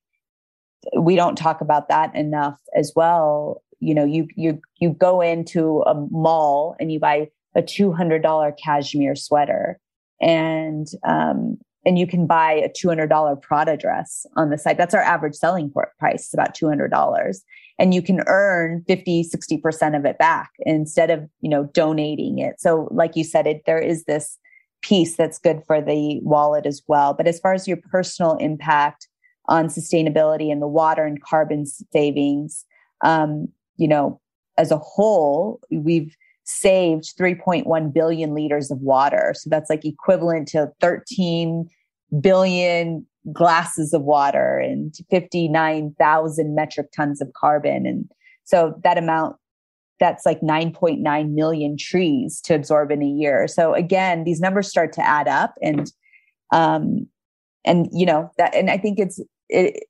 we 0.99 1.15
don't 1.15 1.37
talk 1.37 1.61
about 1.61 1.89
that 1.89 2.15
enough 2.15 2.59
as 2.75 2.93
well. 2.95 3.63
You 3.79 3.93
know, 3.93 4.05
you 4.05 4.27
you 4.35 4.61
you 4.79 4.91
go 4.91 5.21
into 5.21 5.81
a 5.81 5.93
mall 6.09 6.75
and 6.79 6.91
you 6.91 6.99
buy 6.99 7.29
a 7.55 7.61
two 7.61 7.91
hundred 7.91 8.23
dollar 8.23 8.51
cashmere 8.51 9.15
sweater, 9.15 9.79
and 10.21 10.87
um, 11.07 11.57
and 11.85 11.99
you 11.99 12.07
can 12.07 12.25
buy 12.25 12.53
a 12.53 12.69
two 12.69 12.87
hundred 12.87 13.07
dollar 13.07 13.35
Prada 13.35 13.77
dress 13.77 14.25
on 14.35 14.49
the 14.49 14.57
site. 14.57 14.77
That's 14.77 14.93
our 14.93 15.01
average 15.01 15.35
selling 15.35 15.71
price, 15.99 16.33
about 16.33 16.55
two 16.55 16.67
hundred 16.67 16.89
dollars, 16.89 17.43
and 17.79 17.93
you 17.93 18.01
can 18.01 18.21
earn 18.27 18.83
50, 18.87 19.23
60 19.23 19.57
percent 19.57 19.95
of 19.95 20.05
it 20.05 20.17
back 20.17 20.51
instead 20.59 21.11
of 21.11 21.29
you 21.41 21.49
know 21.49 21.65
donating 21.73 22.39
it. 22.39 22.59
So, 22.59 22.87
like 22.91 23.15
you 23.15 23.23
said, 23.23 23.47
it 23.47 23.63
there 23.65 23.79
is 23.79 24.05
this 24.05 24.37
piece 24.81 25.15
that's 25.15 25.39
good 25.39 25.61
for 25.65 25.81
the 25.81 26.19
wallet 26.21 26.65
as 26.65 26.81
well. 26.87 27.13
But 27.13 27.27
as 27.27 27.39
far 27.39 27.53
as 27.53 27.67
your 27.67 27.77
personal 27.77 28.35
impact 28.37 29.07
on 29.47 29.67
sustainability 29.67 30.51
and 30.51 30.61
the 30.61 30.67
water 30.67 31.03
and 31.03 31.21
carbon 31.21 31.65
savings, 31.65 32.65
um, 33.03 33.49
you 33.77 33.87
know, 33.87 34.19
as 34.57 34.71
a 34.71 34.77
whole, 34.77 35.59
we've 35.71 36.15
saved 36.45 37.13
3.1 37.19 37.93
billion 37.93 38.33
liters 38.33 38.71
of 38.71 38.79
water. 38.79 39.33
So 39.35 39.49
that's 39.49 39.69
like 39.69 39.83
equivalent 39.83 40.47
to 40.49 40.71
13 40.79 41.67
billion 42.21 43.05
glasses 43.33 43.93
of 43.93 44.03
water 44.03 44.59
and 44.59 44.93
59,000 45.09 46.55
metric 46.55 46.91
tons 46.95 47.19
of 47.21 47.33
carbon. 47.33 47.85
And 47.87 48.09
so 48.43 48.79
that 48.83 48.97
amount, 48.97 49.37
that's 49.99 50.25
like 50.25 50.41
9.9 50.41 51.31
million 51.31 51.77
trees 51.77 52.39
to 52.41 52.53
absorb 52.53 52.91
in 52.91 53.01
a 53.01 53.07
year. 53.07 53.47
So 53.47 53.73
again, 53.73 54.23
these 54.23 54.39
numbers 54.39 54.69
start 54.69 54.93
to 54.93 55.01
add 55.01 55.27
up 55.27 55.55
and, 55.61 55.91
um, 56.53 57.07
and 57.65 57.87
you 57.91 58.05
know 58.05 58.29
that, 58.37 58.53
and 58.53 58.69
I 58.69 58.77
think 58.77 58.99
it's, 58.99 59.19
it, 59.49 59.85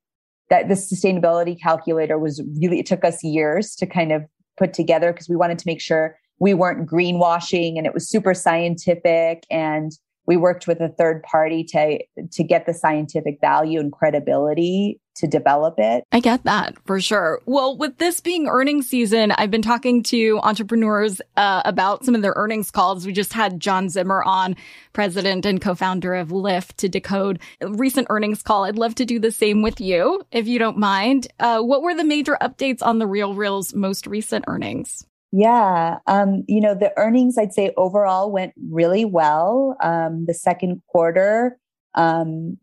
that 0.49 0.69
the 0.69 0.75
sustainability 0.75 1.59
calculator 1.59 2.17
was 2.17 2.41
really, 2.61 2.79
it 2.79 2.85
took 2.85 3.03
us 3.03 3.23
years 3.23 3.75
to 3.75 3.85
kind 3.85 4.13
of 4.13 4.23
put 4.57 4.73
together 4.73 5.11
because 5.11 5.27
we 5.27 5.35
wanted 5.35 5.59
to 5.59 5.67
make 5.67 5.81
sure 5.81 6.17
we 6.39 6.53
weren't 6.53 6.89
greenwashing 6.89 7.77
and 7.77 7.85
it 7.85 7.93
was 7.93 8.09
super 8.09 8.33
scientific 8.33 9.45
and 9.49 9.93
we 10.27 10.37
worked 10.37 10.67
with 10.67 10.79
a 10.81 10.89
third 10.89 11.23
party 11.23 11.63
to 11.63 11.99
to 12.31 12.43
get 12.43 12.65
the 12.65 12.73
scientific 12.73 13.39
value 13.41 13.79
and 13.79 13.91
credibility 13.91 14.99
to 15.15 15.27
develop 15.27 15.75
it. 15.77 16.03
I 16.11 16.19
get 16.19 16.43
that 16.43 16.75
for 16.85 16.99
sure. 16.99 17.41
Well, 17.45 17.77
with 17.77 17.99
this 17.99 18.19
being 18.19 18.47
earnings 18.47 18.89
season, 18.89 19.31
I've 19.31 19.51
been 19.51 19.61
talking 19.61 20.03
to 20.03 20.39
entrepreneurs 20.43 21.21
uh, 21.37 21.61
about 21.63 22.03
some 22.03 22.15
of 22.15 22.21
their 22.21 22.33
earnings 22.35 22.69
calls. 22.69 23.05
We 23.05 23.13
just 23.13 23.31
had 23.31 23.61
John 23.61 23.87
Zimmer 23.87 24.23
on, 24.23 24.57
president 24.91 25.45
and 25.45 25.61
co-founder 25.61 26.15
of 26.15 26.29
Lyft, 26.29 26.75
to 26.77 26.89
decode 26.89 27.39
recent 27.61 28.07
earnings 28.09 28.43
call. 28.43 28.65
I'd 28.65 28.77
love 28.77 28.95
to 28.95 29.05
do 29.05 29.19
the 29.19 29.31
same 29.31 29.61
with 29.61 29.79
you, 29.79 30.21
if 30.31 30.47
you 30.47 30.59
don't 30.59 30.77
mind. 30.77 31.27
Uh, 31.39 31.61
what 31.61 31.81
were 31.81 31.95
the 31.95 32.03
major 32.03 32.37
updates 32.41 32.81
on 32.81 32.99
the 32.99 33.07
Real 33.07 33.35
Real's 33.35 33.73
most 33.73 34.07
recent 34.07 34.43
earnings? 34.47 35.05
Yeah. 35.31 35.97
Um, 36.07 36.43
you 36.47 36.61
know, 36.61 36.75
the 36.75 36.93
earnings, 36.97 37.37
I'd 37.37 37.53
say 37.53 37.73
overall 37.77 38.31
went 38.31 38.53
really 38.69 39.05
well. 39.05 39.75
Um, 39.81 40.25
the 40.25 40.33
second 40.33 40.81
quarter 40.87 41.57
um, 41.95 42.57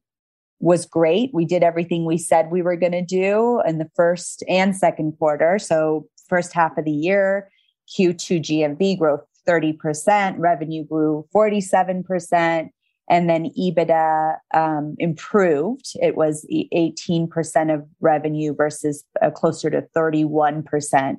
was 0.60 0.86
great. 0.86 1.30
We 1.34 1.44
did 1.44 1.62
everything 1.62 2.04
we 2.04 2.18
said 2.18 2.50
we 2.50 2.62
were 2.62 2.76
going 2.76 2.92
to 2.92 3.04
do 3.04 3.60
in 3.66 3.78
the 3.78 3.90
first 3.94 4.42
and 4.48 4.76
second 4.76 5.18
quarter. 5.18 5.58
So, 5.58 6.06
first 6.28 6.54
half 6.54 6.78
of 6.78 6.86
the 6.86 6.92
year, 6.92 7.50
Q2 7.98 8.40
GMV 8.40 8.98
growth 8.98 9.20
30%, 9.46 10.36
revenue 10.38 10.84
grew 10.84 11.26
47%, 11.34 12.70
and 13.10 13.28
then 13.28 13.50
EBITDA 13.58 14.36
um, 14.54 14.94
improved. 14.98 15.92
It 15.96 16.16
was 16.16 16.46
18% 16.50 17.74
of 17.74 17.86
revenue 18.00 18.54
versus 18.54 19.04
uh, 19.20 19.30
closer 19.30 19.68
to 19.70 19.84
31% 19.94 21.16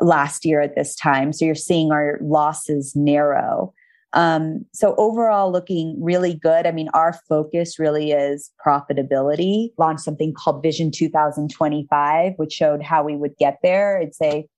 last 0.00 0.44
year 0.44 0.60
at 0.60 0.74
this 0.74 0.94
time. 0.94 1.32
So 1.32 1.44
you're 1.44 1.54
seeing 1.54 1.92
our 1.92 2.18
losses 2.22 2.94
narrow. 2.94 3.72
Um, 4.14 4.64
so 4.72 4.94
overall, 4.96 5.52
looking 5.52 6.02
really 6.02 6.34
good. 6.34 6.66
I 6.66 6.72
mean, 6.72 6.88
our 6.94 7.12
focus 7.28 7.78
really 7.78 8.12
is 8.12 8.50
profitability. 8.64 9.70
Launched 9.76 10.02
something 10.02 10.32
called 10.32 10.62
Vision 10.62 10.90
2025, 10.90 12.32
which 12.36 12.52
showed 12.52 12.82
how 12.82 13.02
we 13.02 13.16
would 13.16 13.36
get 13.38 13.58
there. 13.62 13.98
It's 13.98 14.20
a 14.22 14.48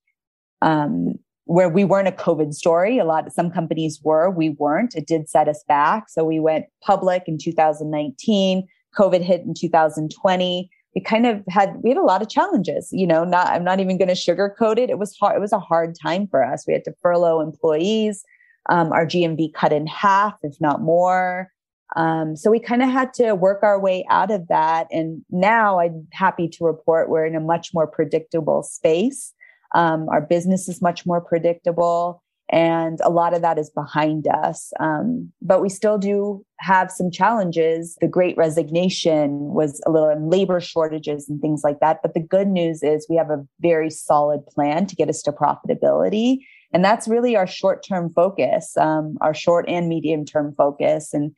um, 0.62 1.14
where 1.46 1.68
we 1.68 1.84
weren't 1.84 2.06
a 2.06 2.12
COVID 2.12 2.54
story. 2.54 2.98
A 2.98 3.04
lot 3.04 3.26
of 3.26 3.32
some 3.32 3.50
companies 3.50 4.00
were, 4.04 4.30
we 4.30 4.50
weren't. 4.50 4.94
It 4.94 5.08
did 5.08 5.28
set 5.28 5.48
us 5.48 5.64
back. 5.66 6.08
So 6.08 6.22
we 6.22 6.38
went 6.38 6.66
public 6.80 7.24
in 7.26 7.38
2019. 7.38 8.68
COVID 8.96 9.20
hit 9.20 9.40
in 9.40 9.54
2020 9.54 10.70
it 10.94 11.04
kind 11.04 11.26
of 11.26 11.42
had 11.48 11.76
we 11.82 11.90
had 11.90 11.98
a 11.98 12.02
lot 12.02 12.22
of 12.22 12.28
challenges 12.28 12.88
you 12.92 13.06
know 13.06 13.24
not 13.24 13.46
i'm 13.48 13.64
not 13.64 13.80
even 13.80 13.98
going 13.98 14.08
to 14.08 14.14
sugarcoat 14.14 14.78
it. 14.78 14.90
It 14.90 14.98
was 14.98 15.16
hard 15.16 15.36
it 15.36 15.40
was 15.40 15.52
a 15.52 15.58
hard 15.58 15.96
time 16.00 16.26
for 16.26 16.44
us. 16.44 16.64
We 16.66 16.72
had 16.72 16.84
to 16.84 16.94
furlough 17.02 17.40
employees. 17.40 18.24
Um, 18.68 18.92
our 18.92 19.06
gmv 19.06 19.54
cut 19.54 19.72
in 19.72 19.86
half 19.86 20.34
if 20.42 20.60
not 20.60 20.80
more. 20.82 21.50
Um, 21.96 22.36
so 22.36 22.52
we 22.52 22.60
kind 22.60 22.82
of 22.82 22.88
had 22.88 23.12
to 23.14 23.34
work 23.34 23.64
our 23.64 23.80
way 23.80 24.06
out 24.10 24.30
of 24.30 24.46
that. 24.48 24.86
And 24.90 25.24
now 25.30 25.80
i'm 25.80 26.06
happy 26.12 26.48
to 26.48 26.64
report 26.64 27.08
we're 27.08 27.26
in 27.26 27.34
a 27.34 27.40
much 27.40 27.70
more 27.74 27.86
predictable 27.86 28.62
space. 28.62 29.32
Um, 29.74 30.08
our 30.08 30.20
business 30.20 30.68
is 30.68 30.82
much 30.82 31.06
more 31.06 31.20
predictable 31.20 32.22
and 32.50 32.98
a 33.02 33.10
lot 33.10 33.32
of 33.32 33.42
that 33.42 33.58
is 33.58 33.70
behind 33.70 34.26
us. 34.26 34.72
Um, 34.80 35.32
but 35.40 35.62
we 35.62 35.68
still 35.68 35.98
do 35.98 36.44
have 36.58 36.90
some 36.90 37.10
challenges. 37.10 37.96
The 38.00 38.08
great 38.08 38.36
resignation 38.36 39.54
was 39.54 39.80
a 39.86 39.90
little 39.90 40.08
and 40.08 40.30
labor 40.30 40.60
shortages 40.60 41.28
and 41.28 41.40
things 41.40 41.62
like 41.62 41.78
that. 41.78 42.00
But 42.02 42.14
the 42.14 42.20
good 42.20 42.48
news 42.48 42.82
is 42.82 43.06
we 43.08 43.16
have 43.16 43.30
a 43.30 43.46
very 43.60 43.88
solid 43.88 44.44
plan 44.46 44.86
to 44.86 44.96
get 44.96 45.08
us 45.08 45.22
to 45.22 45.32
profitability. 45.32 46.38
And 46.72 46.84
that's 46.84 47.06
really 47.06 47.36
our 47.36 47.46
short 47.46 47.84
term 47.86 48.10
focus, 48.10 48.76
um, 48.76 49.16
our 49.20 49.34
short 49.34 49.68
and 49.68 49.88
medium 49.88 50.24
term 50.24 50.52
focus. 50.56 51.14
And 51.14 51.32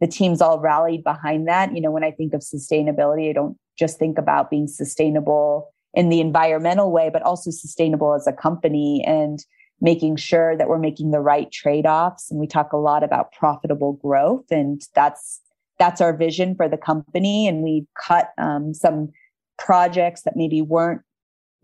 the 0.00 0.06
team's 0.06 0.42
all 0.42 0.60
rallied 0.60 1.04
behind 1.04 1.48
that. 1.48 1.74
You 1.74 1.80
know, 1.80 1.90
when 1.90 2.04
I 2.04 2.10
think 2.10 2.34
of 2.34 2.42
sustainability, 2.42 3.30
I 3.30 3.32
don't 3.32 3.56
just 3.78 3.98
think 3.98 4.18
about 4.18 4.50
being 4.50 4.66
sustainable 4.66 5.72
in 5.94 6.10
the 6.10 6.20
environmental 6.20 6.92
way, 6.92 7.08
but 7.10 7.22
also 7.22 7.50
sustainable 7.50 8.14
as 8.14 8.26
a 8.26 8.32
company. 8.32 9.02
And 9.06 9.44
making 9.80 10.16
sure 10.16 10.56
that 10.56 10.68
we're 10.68 10.78
making 10.78 11.10
the 11.10 11.20
right 11.20 11.50
trade-offs. 11.50 12.30
And 12.30 12.38
we 12.38 12.46
talk 12.46 12.72
a 12.72 12.78
lot 12.78 13.02
about 13.02 13.32
profitable 13.32 13.94
growth 13.94 14.50
and 14.50 14.82
that's 14.94 15.40
that's 15.78 16.02
our 16.02 16.14
vision 16.14 16.54
for 16.54 16.68
the 16.68 16.76
company. 16.76 17.48
And 17.48 17.62
we 17.62 17.86
cut 18.06 18.32
um, 18.36 18.74
some 18.74 19.10
projects 19.58 20.22
that 20.22 20.36
maybe 20.36 20.60
weren't 20.60 21.00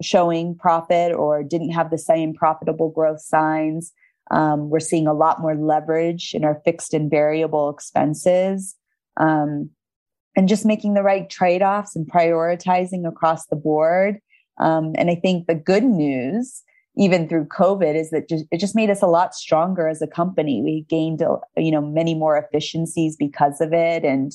showing 0.01 0.55
profit 0.55 1.13
or 1.13 1.43
didn't 1.43 1.73
have 1.73 1.91
the 1.91 1.99
same 1.99 2.33
profitable 2.33 2.89
growth 2.89 3.21
signs. 3.21 3.93
Um, 4.31 4.71
we're 4.71 4.81
seeing 4.81 5.07
a 5.07 5.13
lot 5.13 5.41
more 5.41 5.55
leverage 5.55 6.33
in 6.35 6.45
our 6.45 6.63
fixed 6.65 6.95
and 6.95 7.11
variable 7.11 7.69
expenses 7.69 8.75
um, 9.19 9.69
and 10.35 10.49
just 10.49 10.65
making 10.65 10.95
the 10.95 11.03
right 11.03 11.29
trade-offs 11.29 11.95
and 11.95 12.11
prioritizing 12.11 13.07
across 13.07 13.47
the 13.47 13.57
board. 13.57 14.19
Um, 14.59 14.95
and 14.97 15.11
i 15.11 15.15
think 15.15 15.47
the 15.47 15.55
good 15.55 15.85
news 15.85 16.63
even 16.97 17.29
through 17.29 17.47
COVID 17.47 17.95
is 17.95 18.11
that 18.11 18.29
just, 18.29 18.47
it 18.51 18.59
just 18.59 18.75
made 18.75 18.91
us 18.91 19.03
a 19.03 19.07
lot 19.07 19.35
stronger 19.35 19.87
as 19.87 20.01
a 20.01 20.07
company. 20.07 20.63
We 20.63 20.87
gained, 20.89 21.23
you 21.57 21.71
know, 21.71 21.83
many 21.83 22.15
more 22.15 22.39
efficiencies 22.39 23.17
because 23.17 23.61
of 23.61 23.73
it. 23.73 24.05
And 24.05 24.33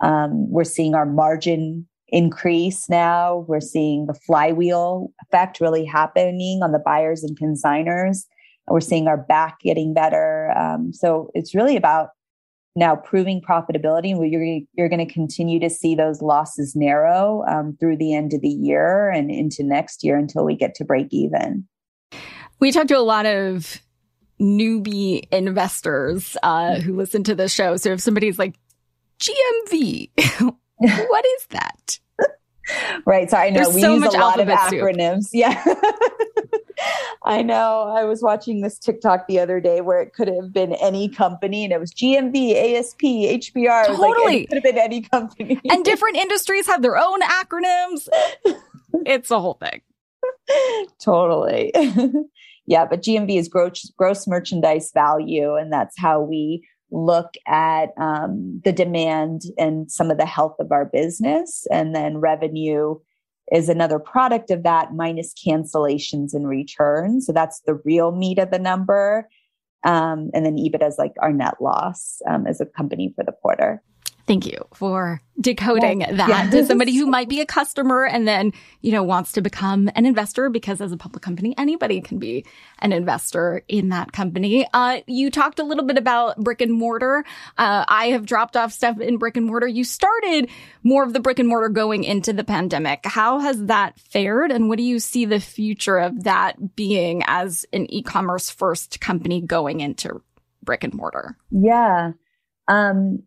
um, 0.00 0.50
we're 0.50 0.64
seeing 0.64 0.94
our 0.94 1.06
margin 1.06 1.86
increase 2.08 2.88
now. 2.88 3.44
We're 3.48 3.60
seeing 3.60 4.06
the 4.06 4.14
flywheel 4.14 5.12
effect 5.22 5.60
really 5.60 5.84
happening 5.84 6.60
on 6.62 6.72
the 6.72 6.78
buyers 6.78 7.24
and 7.24 7.38
consigners. 7.38 8.24
We're 8.68 8.80
seeing 8.80 9.08
our 9.08 9.18
back 9.18 9.58
getting 9.60 9.92
better. 9.92 10.52
Um, 10.56 10.92
so 10.92 11.30
it's 11.34 11.54
really 11.54 11.76
about 11.76 12.10
now 12.76 12.96
proving 12.96 13.40
profitability. 13.40 14.10
You're, 14.30 14.60
you're 14.74 14.88
going 14.88 15.06
to 15.06 15.12
continue 15.12 15.58
to 15.60 15.70
see 15.70 15.94
those 15.94 16.22
losses 16.22 16.74
narrow 16.76 17.44
um, 17.48 17.76
through 17.78 17.96
the 17.96 18.14
end 18.14 18.32
of 18.34 18.40
the 18.40 18.48
year 18.48 19.10
and 19.10 19.30
into 19.30 19.64
next 19.64 20.04
year 20.04 20.16
until 20.16 20.44
we 20.44 20.56
get 20.56 20.74
to 20.76 20.84
break 20.84 21.08
even. 21.10 21.66
We 22.64 22.72
talked 22.72 22.88
to 22.88 22.96
a 22.98 23.00
lot 23.00 23.26
of 23.26 23.78
newbie 24.40 25.30
investors 25.30 26.34
uh, 26.42 26.76
who 26.80 26.96
listen 26.96 27.22
to 27.24 27.34
the 27.34 27.46
show. 27.46 27.76
So 27.76 27.92
if 27.92 28.00
somebody's 28.00 28.38
like, 28.38 28.54
GMV, 29.20 30.08
what 30.78 31.26
is 31.26 31.46
that? 31.50 31.98
right. 33.04 33.30
So 33.30 33.36
I 33.36 33.50
know 33.50 33.64
There's 33.64 33.74
we 33.74 33.82
so 33.82 33.96
use 33.96 34.04
a 34.04 34.16
lot 34.16 34.40
of 34.40 34.48
alphabet 34.48 34.70
soup. 34.70 34.80
acronyms. 34.80 35.28
Yeah. 35.34 35.62
I 37.22 37.42
know. 37.42 37.92
I 37.94 38.04
was 38.04 38.22
watching 38.22 38.62
this 38.62 38.78
TikTok 38.78 39.26
the 39.26 39.40
other 39.40 39.60
day 39.60 39.82
where 39.82 40.00
it 40.00 40.14
could 40.14 40.28
have 40.28 40.50
been 40.50 40.72
any 40.72 41.10
company 41.10 41.64
and 41.64 41.72
it 41.74 41.78
was 41.78 41.92
GMV, 41.92 42.78
ASP, 42.78 42.98
HBR. 43.00 43.90
Was 43.90 43.98
like, 43.98 44.14
Totally. 44.14 44.42
it 44.44 44.46
could 44.48 44.54
have 44.54 44.64
been 44.64 44.78
any 44.78 45.02
company. 45.02 45.60
and 45.68 45.84
different 45.84 46.16
industries 46.16 46.66
have 46.66 46.80
their 46.80 46.96
own 46.96 47.20
acronyms. 47.20 48.08
It's 49.04 49.30
a 49.30 49.38
whole 49.38 49.54
thing. 49.60 49.82
totally. 50.98 51.72
Yeah, 52.66 52.86
but 52.86 53.02
GMV 53.02 53.38
is 53.38 53.48
gross, 53.48 53.90
gross 53.96 54.26
merchandise 54.26 54.90
value. 54.92 55.54
And 55.54 55.72
that's 55.72 55.98
how 55.98 56.20
we 56.20 56.66
look 56.90 57.34
at 57.46 57.90
um, 57.98 58.60
the 58.64 58.72
demand 58.72 59.42
and 59.58 59.90
some 59.90 60.10
of 60.10 60.18
the 60.18 60.26
health 60.26 60.56
of 60.60 60.72
our 60.72 60.84
business. 60.84 61.66
And 61.70 61.94
then 61.94 62.18
revenue 62.18 62.96
is 63.52 63.68
another 63.68 63.98
product 63.98 64.50
of 64.50 64.62
that 64.62 64.94
minus 64.94 65.34
cancellations 65.34 66.32
and 66.32 66.48
returns. 66.48 67.26
So 67.26 67.32
that's 67.32 67.60
the 67.66 67.74
real 67.84 68.12
meat 68.12 68.38
of 68.38 68.50
the 68.50 68.58
number. 68.58 69.28
Um, 69.84 70.30
and 70.32 70.46
then 70.46 70.56
EBITDA 70.56 70.88
is 70.88 70.98
like 70.98 71.12
our 71.20 71.32
net 71.32 71.60
loss 71.60 72.22
um, 72.26 72.46
as 72.46 72.60
a 72.60 72.66
company 72.66 73.12
for 73.14 73.22
the 73.22 73.32
quarter. 73.32 73.82
Thank 74.26 74.46
you 74.46 74.66
for 74.72 75.20
decoding 75.38 76.00
Yes. 76.00 76.16
that 76.16 76.50
to 76.52 76.64
somebody 76.64 76.96
who 76.96 77.06
might 77.06 77.28
be 77.28 77.40
a 77.40 77.46
customer 77.46 78.06
and 78.06 78.26
then, 78.26 78.52
you 78.80 78.92
know, 78.92 79.02
wants 79.02 79.32
to 79.32 79.42
become 79.42 79.90
an 79.94 80.06
investor 80.06 80.48
because 80.48 80.80
as 80.80 80.92
a 80.92 80.96
public 80.96 81.22
company, 81.22 81.54
anybody 81.58 82.00
can 82.00 82.18
be 82.18 82.46
an 82.78 82.92
investor 82.92 83.62
in 83.68 83.90
that 83.90 84.12
company. 84.12 84.66
Uh, 84.72 85.00
you 85.06 85.30
talked 85.30 85.58
a 85.58 85.62
little 85.64 85.84
bit 85.84 85.98
about 85.98 86.38
brick 86.38 86.62
and 86.62 86.72
mortar. 86.72 87.24
Uh, 87.58 87.84
I 87.86 88.06
have 88.06 88.24
dropped 88.24 88.56
off 88.56 88.72
stuff 88.72 88.98
in 89.00 89.18
brick 89.18 89.36
and 89.36 89.44
mortar. 89.46 89.66
You 89.66 89.84
started 89.84 90.48
more 90.82 91.02
of 91.02 91.12
the 91.12 91.20
brick 91.20 91.38
and 91.38 91.48
mortar 91.48 91.68
going 91.68 92.04
into 92.04 92.32
the 92.32 92.44
pandemic. 92.44 93.04
How 93.04 93.40
has 93.40 93.62
that 93.66 93.98
fared? 94.00 94.50
And 94.52 94.68
what 94.68 94.78
do 94.78 94.84
you 94.84 95.00
see 95.00 95.26
the 95.26 95.40
future 95.40 95.98
of 95.98 96.24
that 96.24 96.76
being 96.76 97.22
as 97.26 97.66
an 97.74 97.92
e-commerce 97.92 98.48
first 98.48 99.00
company 99.00 99.42
going 99.42 99.80
into 99.80 100.22
brick 100.62 100.82
and 100.82 100.94
mortar? 100.94 101.36
Yeah. 101.50 102.12
Um, 102.68 103.24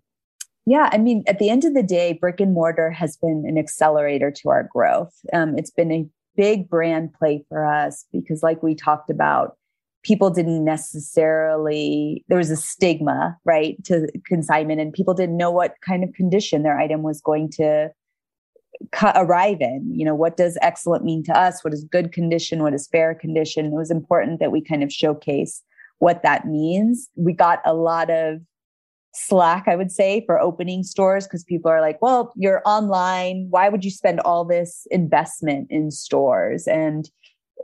yeah, 0.67 0.89
I 0.91 0.97
mean, 0.97 1.24
at 1.27 1.39
the 1.39 1.50
end 1.50 1.63
of 1.63 1.74
the 1.74 1.81
day, 1.81 2.12
brick 2.12 2.41
and 2.41 2.53
mortar 2.53 2.91
has 2.91 3.15
been 3.15 3.45
an 3.47 3.57
accelerator 3.57 4.29
to 4.31 4.50
our 4.50 4.67
growth. 4.69 5.13
Um, 5.31 5.57
it's 5.57 5.71
been 5.71 5.93
a 5.93 6.05
big 6.36 6.67
brand 6.67 7.13
play 7.13 7.45
for 7.47 7.65
us 7.65 8.03
because, 8.12 8.43
like 8.43 8.62
we 8.62 8.75
talked 8.75 9.09
about, 9.09 9.55
people 10.03 10.29
didn't 10.29 10.65
necessarily, 10.65 12.25
there 12.27 12.38
was 12.38 12.51
a 12.51 12.57
stigma, 12.57 13.38
right, 13.45 13.81
to 13.86 14.09
consignment, 14.25 14.81
and 14.81 14.91
people 14.91 15.13
didn't 15.13 15.38
know 15.38 15.51
what 15.51 15.75
kind 15.86 16.03
of 16.03 16.12
condition 16.13 16.63
their 16.63 16.77
item 16.77 17.01
was 17.01 17.21
going 17.21 17.50
to 17.51 17.89
arrive 19.15 19.62
in. 19.62 19.89
You 19.95 20.03
know, 20.03 20.15
what 20.15 20.36
does 20.36 20.57
excellent 20.62 21.05
mean 21.05 21.24
to 21.24 21.39
us? 21.39 21.63
What 21.63 21.74
is 21.74 21.86
good 21.86 22.12
condition? 22.12 22.62
What 22.62 22.74
is 22.74 22.89
fair 22.89 23.15
condition? 23.15 23.67
It 23.67 23.71
was 23.71 23.89
important 23.89 24.41
that 24.41 24.51
we 24.51 24.62
kind 24.62 24.83
of 24.83 24.91
showcase 24.91 25.63
what 26.00 26.24
that 26.24 26.45
means. 26.45 27.07
We 27.15 27.31
got 27.31 27.62
a 27.65 27.74
lot 27.74 28.09
of 28.09 28.41
slack, 29.13 29.65
I 29.67 29.75
would 29.75 29.91
say, 29.91 30.23
for 30.25 30.39
opening 30.39 30.83
stores 30.83 31.25
because 31.25 31.43
people 31.43 31.71
are 31.71 31.81
like, 31.81 32.01
well, 32.01 32.31
you're 32.35 32.61
online. 32.65 33.47
Why 33.49 33.69
would 33.69 33.83
you 33.83 33.91
spend 33.91 34.19
all 34.21 34.45
this 34.45 34.85
investment 34.91 35.67
in 35.69 35.91
stores? 35.91 36.67
And 36.67 37.09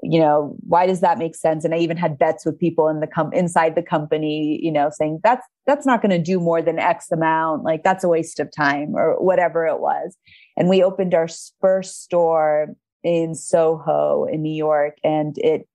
you 0.02 0.20
know 0.20 0.56
why 0.62 0.86
does 0.86 1.02
that 1.02 1.18
make 1.18 1.36
sense 1.36 1.64
and 1.64 1.74
i 1.74 1.78
even 1.78 1.96
had 1.96 2.18
bets 2.18 2.46
with 2.46 2.60
people 2.60 2.88
in 2.88 3.00
the 3.00 3.08
com- 3.08 3.32
inside 3.32 3.76
the 3.76 3.82
company 3.82 4.60
you 4.62 4.72
know 4.72 4.90
saying 4.92 5.20
that's 5.24 5.46
that's 5.66 5.86
not 5.86 6.02
going 6.02 6.10
to 6.10 6.20
do 6.22 6.40
more 6.40 6.62
than 6.62 6.80
x 6.80 7.12
amount 7.12 7.64
like 7.64 7.84
that's 7.84 8.04
a 8.04 8.10
waste 8.10 8.40
of 8.40 8.50
time 8.56 8.96
or 8.96 9.22
whatever 9.24 9.66
it 9.66 9.80
was 9.80 10.18
and 10.58 10.68
we 10.68 10.84
opened 10.84 11.14
our 11.14 11.28
first 11.62 12.04
store 12.04 12.76
in 13.04 13.36
soho 13.36 14.26
in 14.26 14.42
new 14.42 14.54
york 14.54 14.98
and 15.04 15.38
it 15.38 15.68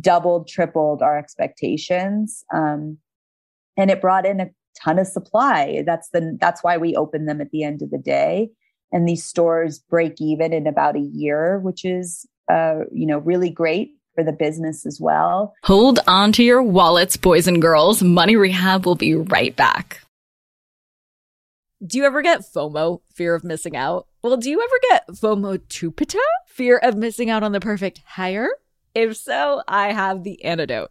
doubled 0.00 0.48
tripled 0.48 1.02
our 1.02 1.18
expectations 1.18 2.44
um, 2.54 2.96
and 3.76 3.90
it 3.90 4.00
brought 4.00 4.24
in 4.24 4.40
a 4.40 4.48
ton 4.82 4.98
of 4.98 5.06
supply 5.06 5.82
that's 5.86 6.08
the 6.10 6.36
that's 6.40 6.62
why 6.62 6.76
we 6.76 6.94
open 6.96 7.26
them 7.26 7.40
at 7.40 7.50
the 7.50 7.62
end 7.62 7.82
of 7.82 7.90
the 7.90 7.98
day 7.98 8.50
and 8.92 9.08
these 9.08 9.24
stores 9.24 9.78
break 9.78 10.20
even 10.20 10.52
in 10.52 10.66
about 10.66 10.96
a 10.96 11.00
year 11.00 11.58
which 11.60 11.84
is 11.84 12.26
uh, 12.50 12.80
you 12.92 13.06
know 13.06 13.18
really 13.18 13.50
great 13.50 13.92
for 14.14 14.22
the 14.22 14.32
business 14.32 14.86
as 14.86 15.00
well 15.00 15.54
Hold 15.64 15.98
on 16.06 16.30
to 16.32 16.44
your 16.44 16.62
wallets, 16.62 17.16
boys 17.16 17.48
and 17.48 17.60
girls. 17.60 18.02
Money 18.02 18.36
Rehab 18.36 18.86
will 18.86 18.94
be 18.94 19.14
right 19.14 19.56
back. 19.56 20.02
Do 21.84 21.98
you 21.98 22.04
ever 22.04 22.22
get 22.22 22.40
FOMO, 22.40 23.00
fear 23.12 23.34
of 23.34 23.44
missing 23.44 23.76
out? 23.76 24.06
Well, 24.22 24.36
do 24.36 24.50
you 24.50 24.62
ever 24.62 24.80
get 24.90 25.08
FOMO 25.08 25.58
tupita, 25.58 26.20
fear 26.46 26.78
of 26.78 26.96
missing 26.96 27.28
out 27.28 27.42
on 27.42 27.52
the 27.52 27.60
perfect 27.60 28.02
hire? 28.06 28.48
If 28.94 29.16
so, 29.16 29.62
I 29.66 29.92
have 29.92 30.22
the 30.22 30.44
antidote. 30.44 30.90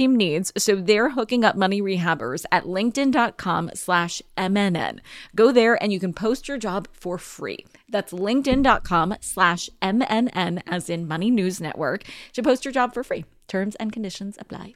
needs, 0.09 0.51
so 0.57 0.75
they're 0.75 1.11
hooking 1.11 1.43
up 1.43 1.55
money 1.55 1.81
rehabbers 1.81 2.45
at 2.51 2.65
linkedin.com 2.65 3.71
slash 3.73 4.21
MNN. 4.37 4.99
Go 5.35 5.51
there 5.51 5.81
and 5.81 5.93
you 5.93 5.99
can 5.99 6.13
post 6.13 6.47
your 6.47 6.57
job 6.57 6.87
for 6.91 7.17
free. 7.17 7.65
That's 7.89 8.13
linkedin.com 8.13 9.15
slash 9.21 9.69
MNN 9.81 10.61
as 10.67 10.89
in 10.89 11.07
Money 11.07 11.31
News 11.31 11.61
Network 11.61 12.03
to 12.33 12.43
post 12.43 12.65
your 12.65 12.71
job 12.71 12.93
for 12.93 13.03
free. 13.03 13.25
Terms 13.47 13.75
and 13.75 13.91
conditions 13.91 14.37
apply. 14.39 14.75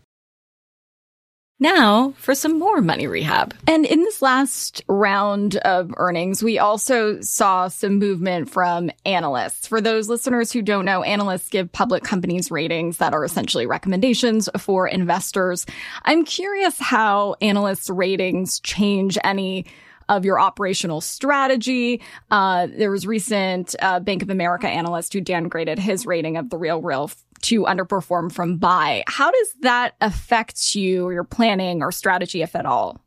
Now 1.61 2.15
for 2.17 2.33
some 2.33 2.57
more 2.57 2.81
money 2.81 3.05
rehab. 3.05 3.53
And 3.67 3.85
in 3.85 3.99
this 3.99 4.19
last 4.19 4.81
round 4.87 5.57
of 5.57 5.93
earnings, 5.95 6.41
we 6.41 6.57
also 6.57 7.21
saw 7.21 7.67
some 7.67 7.99
movement 7.99 8.49
from 8.49 8.89
analysts. 9.05 9.67
For 9.67 9.79
those 9.79 10.09
listeners 10.09 10.51
who 10.51 10.63
don't 10.63 10.85
know, 10.85 11.03
analysts 11.03 11.49
give 11.49 11.71
public 11.71 12.03
companies 12.03 12.49
ratings 12.49 12.97
that 12.97 13.13
are 13.13 13.23
essentially 13.23 13.67
recommendations 13.67 14.49
for 14.57 14.87
investors. 14.87 15.67
I'm 16.01 16.25
curious 16.25 16.79
how 16.79 17.35
analysts' 17.41 17.91
ratings 17.91 18.59
change 18.61 19.19
any 19.23 19.67
of 20.09 20.25
your 20.25 20.39
operational 20.39 20.99
strategy. 20.99 22.01
Uh, 22.31 22.69
there 22.75 22.89
was 22.89 23.05
recent 23.05 23.75
uh, 23.79 23.99
Bank 23.99 24.23
of 24.23 24.31
America 24.31 24.67
analyst 24.67 25.13
who 25.13 25.21
downgraded 25.21 25.77
his 25.77 26.07
rating 26.07 26.37
of 26.37 26.49
the 26.49 26.57
Real 26.57 26.81
Real 26.81 27.11
to 27.41 27.63
underperform 27.63 28.31
from 28.31 28.57
buy. 28.57 29.03
How 29.07 29.31
does 29.31 29.53
that 29.61 29.95
affect 30.01 30.75
you, 30.75 31.05
or 31.05 31.13
your 31.13 31.23
planning 31.23 31.81
or 31.81 31.91
strategy, 31.91 32.41
if 32.41 32.55
at 32.55 32.65
all? 32.65 33.01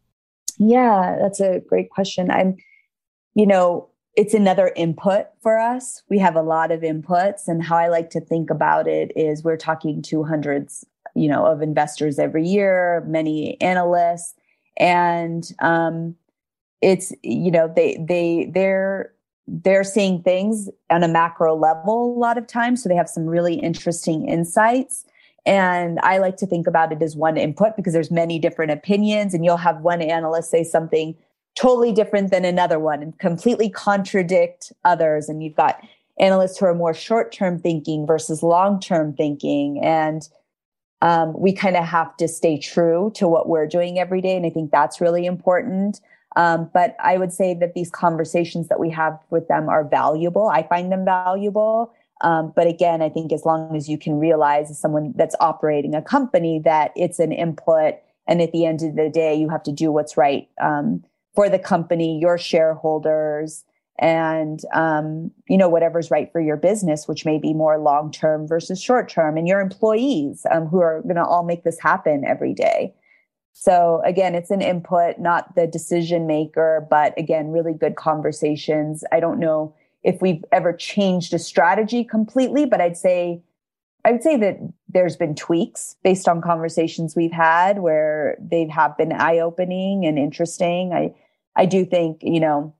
Yeah, 0.58 1.16
that's 1.20 1.40
a 1.40 1.60
great 1.68 1.90
question. 1.90 2.30
I'm, 2.30 2.56
you 3.34 3.46
know, 3.46 3.88
it's 4.16 4.34
another 4.34 4.72
input 4.76 5.26
for 5.42 5.58
us. 5.58 6.02
We 6.08 6.18
have 6.18 6.36
a 6.36 6.42
lot 6.42 6.70
of 6.70 6.80
inputs, 6.82 7.48
and 7.48 7.62
how 7.62 7.76
I 7.76 7.88
like 7.88 8.10
to 8.10 8.20
think 8.20 8.50
about 8.50 8.86
it 8.86 9.12
is 9.16 9.42
we're 9.42 9.56
talking 9.56 10.02
to 10.02 10.22
hundreds, 10.22 10.84
you 11.14 11.28
know, 11.28 11.44
of 11.46 11.62
investors 11.62 12.18
every 12.18 12.46
year, 12.46 13.04
many 13.06 13.60
analysts, 13.60 14.34
and 14.76 15.50
um, 15.60 16.14
it's 16.80 17.12
you 17.22 17.50
know 17.50 17.72
they 17.74 17.96
they 18.06 18.50
they're 18.52 19.13
they're 19.46 19.85
seeing 19.85 20.22
things 20.22 20.68
on 20.90 21.02
a 21.02 21.09
macro 21.09 21.54
level 21.54 22.16
a 22.16 22.18
lot 22.18 22.38
of 22.38 22.46
times, 22.46 22.83
so 22.83 22.88
they 22.88 22.94
have 22.94 23.09
some 23.09 23.26
really 23.26 23.54
interesting 23.54 24.28
insights. 24.28 25.04
And 25.46 26.00
I 26.00 26.18
like 26.18 26.37
to 26.38 26.46
think 26.46 26.66
about 26.66 26.92
it 26.92 27.02
as 27.02 27.16
one 27.16 27.37
input 27.37 27.76
because 27.76 27.92
there's 27.92 28.11
many 28.11 28.38
different 28.38 28.72
opinions, 28.72 29.35
and 29.35 29.44
you'll 29.44 29.59
have 29.59 29.80
one 29.80 30.00
analyst 30.00 30.50
say 30.50 30.64
something 30.64 31.14
totally 31.54 31.92
different 31.92 32.30
than 32.30 32.44
another 32.44 32.78
one 32.78 33.02
and 33.02 33.18
completely 33.18 33.70
contradict 33.70 34.72
others. 34.85 35.28
And 35.28 35.42
you've 35.42 35.54
got 35.54 35.80
analysts 36.18 36.59
who 36.59 36.66
are 36.66 36.74
more 36.74 36.94
short 36.94 37.33
term 37.33 37.59
thinking 37.59 38.07
versus 38.07 38.42
long 38.42 38.80
term 38.80 39.12
thinking. 39.12 39.80
And 39.83 40.28
um, 41.02 41.38
we 41.38 41.52
kind 41.52 41.76
of 41.76 41.85
have 41.85 42.16
to 42.16 42.28
stay 42.28 42.59
true 42.59 43.12
to 43.14 43.28
what 43.28 43.48
we're 43.48 43.66
doing 43.66 43.98
every 43.98 44.20
day. 44.20 44.37
And 44.37 44.46
I 44.46 44.50
think 44.50 44.70
that's 44.70 45.00
really 45.00 45.26
important. 45.26 46.00
Um, 46.36 46.70
but 46.74 46.96
I 47.02 47.16
would 47.16 47.32
say 47.32 47.54
that 47.54 47.74
these 47.74 47.90
conversations 47.90 48.68
that 48.68 48.80
we 48.80 48.90
have 48.90 49.18
with 49.30 49.48
them 49.48 49.68
are 49.68 49.84
valuable. 49.84 50.48
I 50.48 50.66
find 50.66 50.90
them 50.90 51.04
valuable. 51.04 51.92
Um, 52.20 52.52
but 52.54 52.66
again, 52.66 53.02
I 53.02 53.08
think 53.08 53.32
as 53.32 53.44
long 53.44 53.76
as 53.76 53.88
you 53.88 53.98
can 53.98 54.18
realize 54.18 54.70
as 54.70 54.78
someone 54.78 55.12
that's 55.16 55.36
operating 55.40 55.94
a 55.94 56.02
company 56.02 56.58
that 56.60 56.92
it's 56.96 57.18
an 57.18 57.32
input, 57.32 57.94
and 58.26 58.40
at 58.40 58.52
the 58.52 58.64
end 58.64 58.82
of 58.82 58.96
the 58.96 59.10
day, 59.10 59.34
you 59.34 59.48
have 59.50 59.62
to 59.64 59.72
do 59.72 59.92
what's 59.92 60.16
right 60.16 60.48
um, 60.60 61.04
for 61.34 61.48
the 61.48 61.58
company, 61.58 62.18
your 62.18 62.38
shareholders, 62.38 63.64
and 63.98 64.60
um, 64.72 65.30
you 65.48 65.56
know 65.56 65.68
whatever's 65.68 66.10
right 66.10 66.32
for 66.32 66.40
your 66.40 66.56
business, 66.56 67.06
which 67.06 67.24
may 67.24 67.38
be 67.38 67.52
more 67.52 67.78
long 67.78 68.10
term 68.10 68.46
versus 68.48 68.80
short 68.80 69.08
term, 69.08 69.36
and 69.36 69.46
your 69.46 69.60
employees 69.60 70.46
um, 70.50 70.66
who 70.66 70.80
are 70.80 71.02
going 71.02 71.16
to 71.16 71.24
all 71.24 71.44
make 71.44 71.64
this 71.64 71.78
happen 71.78 72.24
every 72.24 72.54
day. 72.54 72.94
So 73.54 74.02
again, 74.04 74.34
it's 74.34 74.50
an 74.50 74.60
input, 74.60 75.18
not 75.18 75.54
the 75.54 75.66
decision 75.66 76.26
maker, 76.26 76.86
but 76.90 77.16
again, 77.18 77.52
really 77.52 77.72
good 77.72 77.94
conversations. 77.96 79.04
I 79.12 79.20
don't 79.20 79.38
know 79.38 79.74
if 80.02 80.20
we've 80.20 80.44
ever 80.52 80.72
changed 80.72 81.32
a 81.32 81.38
strategy 81.38 82.04
completely, 82.04 82.66
but 82.66 82.80
I'd 82.80 82.96
say 82.96 83.42
I 84.04 84.12
would 84.12 84.22
say 84.22 84.36
that 84.36 84.58
there's 84.88 85.16
been 85.16 85.34
tweaks 85.34 85.96
based 86.04 86.28
on 86.28 86.42
conversations 86.42 87.16
we've 87.16 87.32
had 87.32 87.78
where 87.78 88.36
they 88.38 88.66
have 88.68 88.98
been 88.98 89.12
eye 89.12 89.38
opening 89.38 90.04
and 90.04 90.18
interesting. 90.18 90.92
I 90.92 91.14
I 91.56 91.64
do 91.64 91.84
think, 91.84 92.18
you 92.22 92.40
know, 92.40 92.74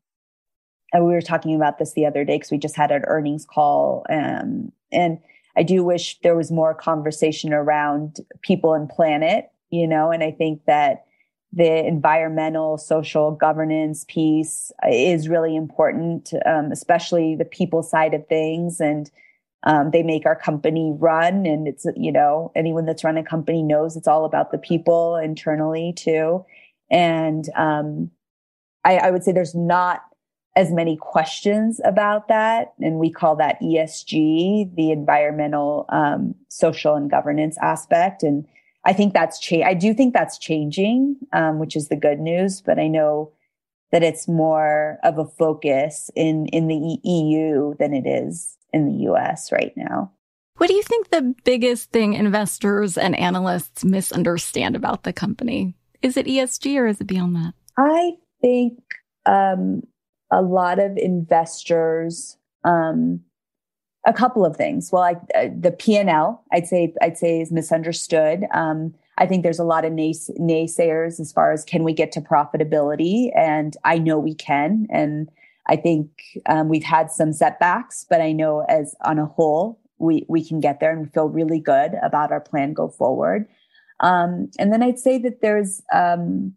we 0.92 1.00
were 1.00 1.22
talking 1.22 1.54
about 1.54 1.78
this 1.78 1.92
the 1.92 2.04
other 2.04 2.24
day 2.24 2.37
because 2.37 2.50
we 2.50 2.58
just 2.58 2.76
had 2.76 2.90
an 2.90 3.04
earnings 3.06 3.46
call. 3.46 4.04
Um, 4.10 4.72
and 4.92 5.18
I 5.56 5.62
do 5.62 5.84
wish 5.84 6.18
there 6.20 6.37
was 6.37 6.50
more 6.50 6.74
conversation 6.74 7.52
around 7.52 8.18
people 8.42 8.74
and 8.74 8.88
planet, 8.88 9.50
you 9.80 9.87
know, 9.87 10.10
and 10.10 10.22
I 10.22 10.30
think 10.30 10.64
that 10.66 11.04
the 11.52 11.87
environmental, 11.87 12.78
social 12.78 13.30
governance 13.30 14.04
piece 14.08 14.72
is 14.90 15.28
really 15.28 15.54
important, 15.54 16.32
um, 16.46 16.72
especially 16.72 17.37
the 17.37 17.44
people 17.44 17.82
side 17.82 18.12
of 18.12 18.26
things. 18.26 18.80
And 18.80 19.10
um, 19.62 19.90
they 19.92 20.02
make 20.02 20.26
our 20.26 20.37
company 20.37 20.92
run. 20.96 21.46
And 21.46 21.68
it's, 21.68 21.87
you 21.96 22.12
know, 22.12 22.50
anyone 22.54 22.87
that's 22.87 23.04
run 23.04 23.16
a 23.16 23.22
company 23.22 23.62
knows 23.62 23.96
it's 23.96 24.08
all 24.08 24.24
about 24.24 24.50
the 24.50 24.58
people 24.58 25.16
internally 25.16 25.92
too. 25.96 26.44
And 26.90 27.48
um, 27.56 28.10
I, 28.84 28.98
I 28.98 29.10
would 29.10 29.22
say 29.22 29.32
there's 29.32 29.54
not 29.54 30.02
as 30.56 30.70
many 30.70 30.96
questions 30.96 31.80
about 31.84 32.28
that. 32.28 32.74
And 32.80 32.98
we 32.98 33.10
call 33.10 33.37
that 33.37 33.60
ESG, 33.60 34.74
the 34.74 34.90
environmental, 34.90 35.87
um, 35.88 36.34
social 36.48 36.94
and 36.94 37.10
governance 37.10 37.56
aspect. 37.60 38.22
And 38.22 38.46
I 38.85 38.92
think 38.92 39.14
that's 39.14 39.38
cha- 39.38 39.64
I 39.64 39.75
do 39.75 39.94
think 39.94 40.12
that's 40.12 40.38
changing, 40.38 41.16
um, 41.33 41.59
which 41.59 41.77
is 41.77 41.88
the 41.88 41.97
good 41.97 42.20
news, 42.20 42.61
but 42.61 42.79
I 42.79 42.88
know 42.88 43.33
that 43.92 44.03
it's 44.03 44.29
more 44.29 44.99
of 45.05 45.18
a 45.18 45.25
focus 45.25 46.11
in, 46.16 46.47
in 46.47 46.66
the 46.66 46.99
EU 47.09 47.75
than 47.79 47.94
it 47.94 48.07
is 48.07 48.59
in 48.73 48.87
the 48.87 49.11
US 49.11 49.53
right 49.53 49.73
now. 49.77 50.11
What 50.57 50.68
do 50.68 50.75
you 50.75 50.83
think 50.83 51.11
the 51.11 51.35
biggest 51.44 51.90
thing 51.90 52.14
investors 52.14 52.97
and 52.99 53.16
analysts 53.16 53.85
misunderstand 53.85 54.77
about 54.77 55.03
the 55.03 55.12
company? 55.12 55.75
Is 56.03 56.16
it 56.16 56.27
ESG 56.27 56.77
or 56.77 56.87
is 56.87 57.01
it 57.01 57.07
beyond 57.07 57.35
that? 57.37 57.55
I 57.77 58.12
think 58.40 58.79
um, 59.27 59.83
a 60.31 60.42
lot 60.42 60.79
of 60.79 60.97
investors, 60.97 62.37
um, 62.64 63.20
a 64.06 64.12
couple 64.12 64.44
of 64.44 64.56
things. 64.56 64.90
Well, 64.92 65.02
I, 65.02 65.12
uh, 65.34 65.48
the 65.58 65.70
P 65.70 65.96
and 65.96 66.10
L, 66.10 66.44
I'd 66.52 66.66
say, 66.66 66.94
I'd 67.00 67.16
say 67.16 67.40
is 67.40 67.50
misunderstood. 67.50 68.44
Um, 68.52 68.94
I 69.16 69.26
think 69.26 69.42
there's 69.42 69.60
a 69.60 69.64
lot 69.64 69.84
of 69.84 69.92
nays- 69.92 70.30
naysayers 70.38 71.20
as 71.20 71.32
far 71.32 71.52
as 71.52 71.64
can 71.64 71.84
we 71.84 71.92
get 71.92 72.12
to 72.12 72.20
profitability, 72.20 73.30
and 73.36 73.76
I 73.84 73.98
know 73.98 74.18
we 74.18 74.34
can. 74.34 74.86
And 74.90 75.30
I 75.66 75.76
think 75.76 76.10
um, 76.46 76.68
we've 76.68 76.84
had 76.84 77.10
some 77.10 77.32
setbacks, 77.32 78.04
but 78.08 78.20
I 78.20 78.32
know 78.32 78.60
as 78.68 78.94
on 79.04 79.18
a 79.18 79.26
whole, 79.26 79.80
we 79.98 80.26
we 80.28 80.44
can 80.46 80.60
get 80.60 80.80
there 80.80 80.90
and 80.90 81.02
we 81.02 81.08
feel 81.08 81.28
really 81.28 81.60
good 81.60 81.92
about 82.02 82.32
our 82.32 82.40
plan 82.40 82.72
go 82.72 82.88
forward. 82.88 83.46
Um, 84.00 84.50
and 84.58 84.72
then 84.72 84.82
I'd 84.82 84.98
say 84.98 85.18
that 85.18 85.40
there's 85.40 85.80
um, 85.92 86.52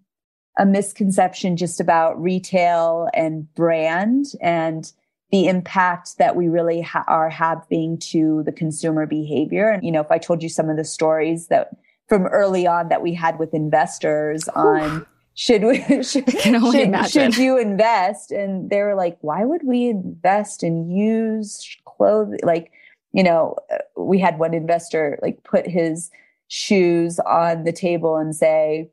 a 0.57 0.65
misconception 0.65 1.55
just 1.55 1.79
about 1.79 2.21
retail 2.21 3.07
and 3.13 3.53
brand 3.53 4.25
and 4.41 4.91
the 5.31 5.47
impact 5.47 6.17
that 6.17 6.35
we 6.35 6.47
really 6.47 6.81
ha- 6.81 7.03
are 7.07 7.29
having 7.29 7.97
to 7.97 8.43
the 8.45 8.51
consumer 8.51 9.05
behavior. 9.05 9.69
And, 9.69 9.83
you 9.83 9.91
know, 9.91 10.01
if 10.01 10.11
I 10.11 10.17
told 10.17 10.41
you 10.41 10.49
some 10.49 10.69
of 10.69 10.77
the 10.77 10.85
stories 10.85 11.47
that 11.47 11.75
from 12.07 12.25
early 12.27 12.65
on 12.65 12.87
that 12.89 13.01
we 13.01 13.13
had 13.13 13.37
with 13.37 13.53
investors 13.53 14.47
on 14.49 15.05
should 15.37 15.63
we, 15.63 15.77
should, 16.03 16.29
should, 16.31 17.09
should, 17.11 17.37
you 17.37 17.59
invest? 17.59 18.31
And 18.31 18.71
they 18.71 18.81
were 18.81 18.95
like, 18.95 19.19
why 19.21 19.45
would 19.45 19.61
we 19.63 19.87
invest 19.87 20.63
in 20.63 20.89
used 20.89 21.77
clothing? 21.85 22.39
Like, 22.41 22.71
you 23.13 23.23
know, 23.23 23.55
we 23.95 24.19
had 24.19 24.39
one 24.39 24.55
investor 24.55 25.19
like 25.21 25.43
put 25.43 25.67
his 25.67 26.09
shoes 26.47 27.19
on 27.19 27.65
the 27.65 27.71
table 27.71 28.17
and 28.17 28.35
say, 28.35 28.89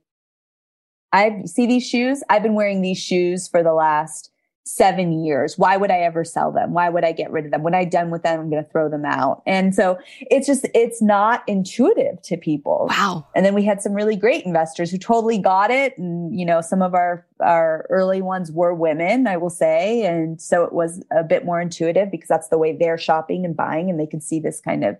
I 1.13 1.45
see 1.47 1.67
these 1.67 1.87
shoes. 1.87 2.23
I've 2.29 2.43
been 2.43 2.55
wearing 2.55 2.83
these 2.83 2.99
shoes 2.99 3.49
for 3.49 3.63
the 3.63 3.73
last 3.73 4.31
seven 4.67 5.25
years. 5.25 5.59
Why 5.59 5.77
would 5.77 5.91
I 5.91 5.99
ever 5.99 6.25
sell 6.25 6.51
them? 6.51 6.73
Why 6.73 6.89
would 6.89 7.05
I 7.05 7.13
get 7.13 7.31
rid 7.31 7.45
of 7.45 7.51
them? 7.51 7.63
When 7.63 7.75
I'm 7.75 7.91
done 7.91 8.11
with 8.11 8.23
them, 8.23 8.41
I'm 8.41 8.49
going 8.49 8.65
to 8.65 8.71
throw 8.71 8.89
them 8.89 9.05
out. 9.05 9.43
And 9.47 9.75
so 9.75 9.99
it's 10.21 10.47
just, 10.47 10.67
it's 10.75 11.03
not 11.03 11.43
intuitive 11.47 12.23
to 12.23 12.39
people. 12.39 12.87
Wow. 12.89 13.27
And 13.35 13.45
then 13.45 13.55
we 13.55 13.63
had 13.63 13.83
some 13.83 13.93
really 13.93 14.17
great 14.17 14.47
investors 14.47 14.91
who 14.91 14.97
totally 14.97 15.37
got 15.37 15.71
it. 15.71 15.99
And, 15.99 16.39
you 16.39 16.47
know, 16.47 16.63
some 16.63 16.81
of 16.81 16.95
our, 16.95 17.27
our 17.41 17.87
early 17.91 18.23
ones 18.23 18.51
were 18.51 18.73
women, 18.73 19.27
I 19.27 19.37
will 19.37 19.51
say. 19.51 20.07
And 20.07 20.41
so 20.41 20.65
it 20.65 20.73
was 20.73 21.05
a 21.15 21.23
bit 21.23 21.45
more 21.45 21.61
intuitive 21.61 22.11
because 22.11 22.29
that's 22.29 22.49
the 22.49 22.59
way 22.59 22.75
they're 22.75 22.99
shopping 22.99 23.45
and 23.45 23.55
buying 23.55 23.91
and 23.91 24.01
they 24.01 24.07
can 24.07 24.23
see 24.23 24.41
this 24.41 24.63
kind 24.63 24.83
of 24.83 24.97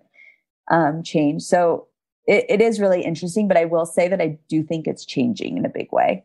um, 0.71 1.03
change. 1.03 1.43
So 1.43 1.89
it, 2.27 2.45
it 2.49 2.61
is 2.61 2.81
really 2.81 3.03
interesting, 3.03 3.49
but 3.49 3.57
I 3.57 3.65
will 3.65 3.87
say 3.87 4.09
that 4.09 4.21
I 4.21 4.39
do 4.49 4.63
think 4.63 4.87
it's 4.87 5.07
changing 5.07 5.57
in 5.57 5.65
a 5.65 5.71
big 5.71 5.91
way. 5.91 6.25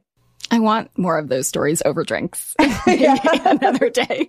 I 0.52 0.60
want 0.60 0.98
more 0.98 1.18
of 1.18 1.30
those 1.30 1.48
stories 1.48 1.82
over 1.86 2.04
drinks 2.04 2.56
another 2.88 3.90
day. 3.90 4.28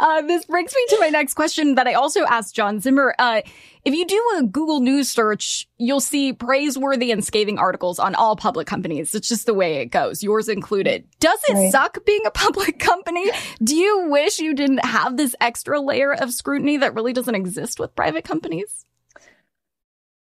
Uh, 0.00 0.22
this 0.22 0.44
brings 0.46 0.74
me 0.74 0.86
to 0.90 1.00
my 1.00 1.08
next 1.10 1.34
question 1.34 1.74
that 1.74 1.86
I 1.86 1.94
also 1.94 2.24
asked 2.24 2.54
John 2.54 2.80
Zimmer. 2.80 3.14
Uh, 3.18 3.42
if 3.84 3.94
you 3.94 4.06
do 4.06 4.22
a 4.38 4.42
Google 4.44 4.80
News 4.80 5.10
search, 5.10 5.68
you'll 5.76 6.00
see 6.00 6.32
praiseworthy 6.32 7.10
and 7.10 7.24
scathing 7.24 7.58
articles 7.58 7.98
on 7.98 8.14
all 8.14 8.36
public 8.36 8.66
companies. 8.66 9.14
It's 9.14 9.28
just 9.28 9.46
the 9.46 9.54
way 9.54 9.76
it 9.76 9.86
goes, 9.86 10.22
yours 10.22 10.48
included. 10.48 11.04
Does 11.20 11.40
it 11.48 11.54
right. 11.54 11.72
suck 11.72 12.04
being 12.04 12.24
a 12.26 12.30
public 12.30 12.78
company? 12.78 13.30
Do 13.62 13.76
you 13.76 14.08
wish 14.08 14.38
you 14.38 14.54
didn't 14.54 14.84
have 14.84 15.16
this 15.16 15.34
extra 15.40 15.80
layer 15.80 16.14
of 16.14 16.32
scrutiny 16.32 16.78
that 16.78 16.94
really 16.94 17.12
doesn't 17.12 17.34
exist 17.34 17.78
with 17.78 17.94
private 17.94 18.24
companies? 18.24 18.84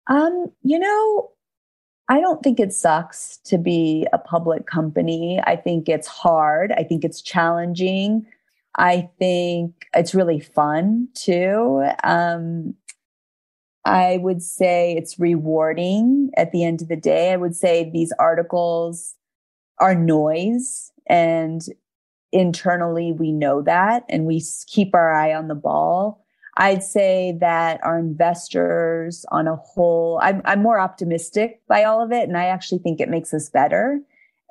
Um, 0.10 0.51
you 0.63 0.79
know, 0.79 1.31
I 2.10 2.22
don't 2.22 2.41
think 2.41 2.60
it 2.60 2.74
sucks 2.74 3.38
to 3.46 3.58
be 3.58 4.08
a 4.13 4.17
public 4.17 4.65
company. 4.65 5.41
I 5.46 5.58
think 5.58 5.89
it's 5.89 6.08
hard. 6.08 6.72
I 6.72 6.84
think 6.84 7.04
it's 7.04 7.22
challenging. 7.22 8.26
I 8.78 9.10
think 9.20 9.74
it's 9.93 10.15
really 10.15 10.39
fun 10.39 11.10
too. 11.13 11.86
Um, 12.04 12.76
I 13.84 14.17
would 14.17 14.41
say 14.41 14.96
it's 14.96 15.20
rewarding 15.20 16.32
at 16.38 16.52
the 16.52 16.63
end 16.63 16.82
of 16.82 16.88
the 16.88 16.96
day. 16.96 17.32
I 17.32 17.38
would 17.38 17.56
say 17.56 17.89
these 17.89 18.13
articles 18.20 19.15
are 19.80 19.96
noise 19.96 20.91
and 21.08 21.62
internally 22.32 23.13
we 23.13 23.32
know 23.32 23.62
that 23.62 24.04
and 24.10 24.26
we 24.26 24.43
keep 24.67 24.93
our 24.93 25.13
eye 25.13 25.34
on 25.34 25.48
the 25.48 25.56
ball. 25.56 26.26
I'd 26.58 26.84
say 26.84 27.38
that 27.39 27.80
our 27.84 27.98
investors 27.98 29.26
on 29.32 29.48
a 29.48 29.56
whole, 29.56 30.20
I'm, 30.22 30.41
I'm 30.43 30.62
more 30.62 30.80
optimistic 30.80 31.62
by 31.67 31.84
all 31.84 32.04
of 32.04 32.12
it. 32.12 32.28
And 32.28 32.38
I 32.38 32.46
actually 32.46 32.80
think 32.80 33.00
it 33.00 33.10
makes 33.10 33.34
us 33.34 33.50
better. 33.50 34.00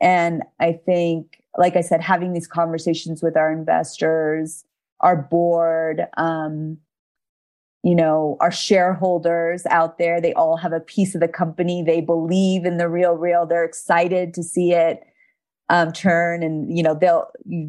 And 0.00 0.42
I 0.60 0.72
think, 0.72 1.42
like 1.58 1.76
I 1.76 1.80
said, 1.80 2.00
having 2.00 2.32
these 2.32 2.46
conversations 2.46 3.22
with 3.22 3.36
our 3.36 3.52
investors 3.52 4.64
our 5.00 5.16
board, 5.16 6.06
um, 6.16 6.78
you 7.82 7.94
know, 7.94 8.36
our 8.40 8.50
shareholders 8.50 9.64
out 9.66 9.98
there, 9.98 10.20
they 10.20 10.32
all 10.34 10.56
have 10.56 10.72
a 10.72 10.80
piece 10.80 11.14
of 11.14 11.20
the 11.20 11.28
company. 11.28 11.82
They 11.82 12.00
believe 12.00 12.64
in 12.64 12.78
the 12.78 12.88
real, 12.88 13.14
real. 13.14 13.46
They're 13.46 13.64
excited 13.64 14.34
to 14.34 14.42
see 14.42 14.72
it 14.72 15.04
um, 15.68 15.92
turn, 15.92 16.42
and 16.42 16.76
you 16.76 16.82
know, 16.82 16.94
they'll 16.94 17.28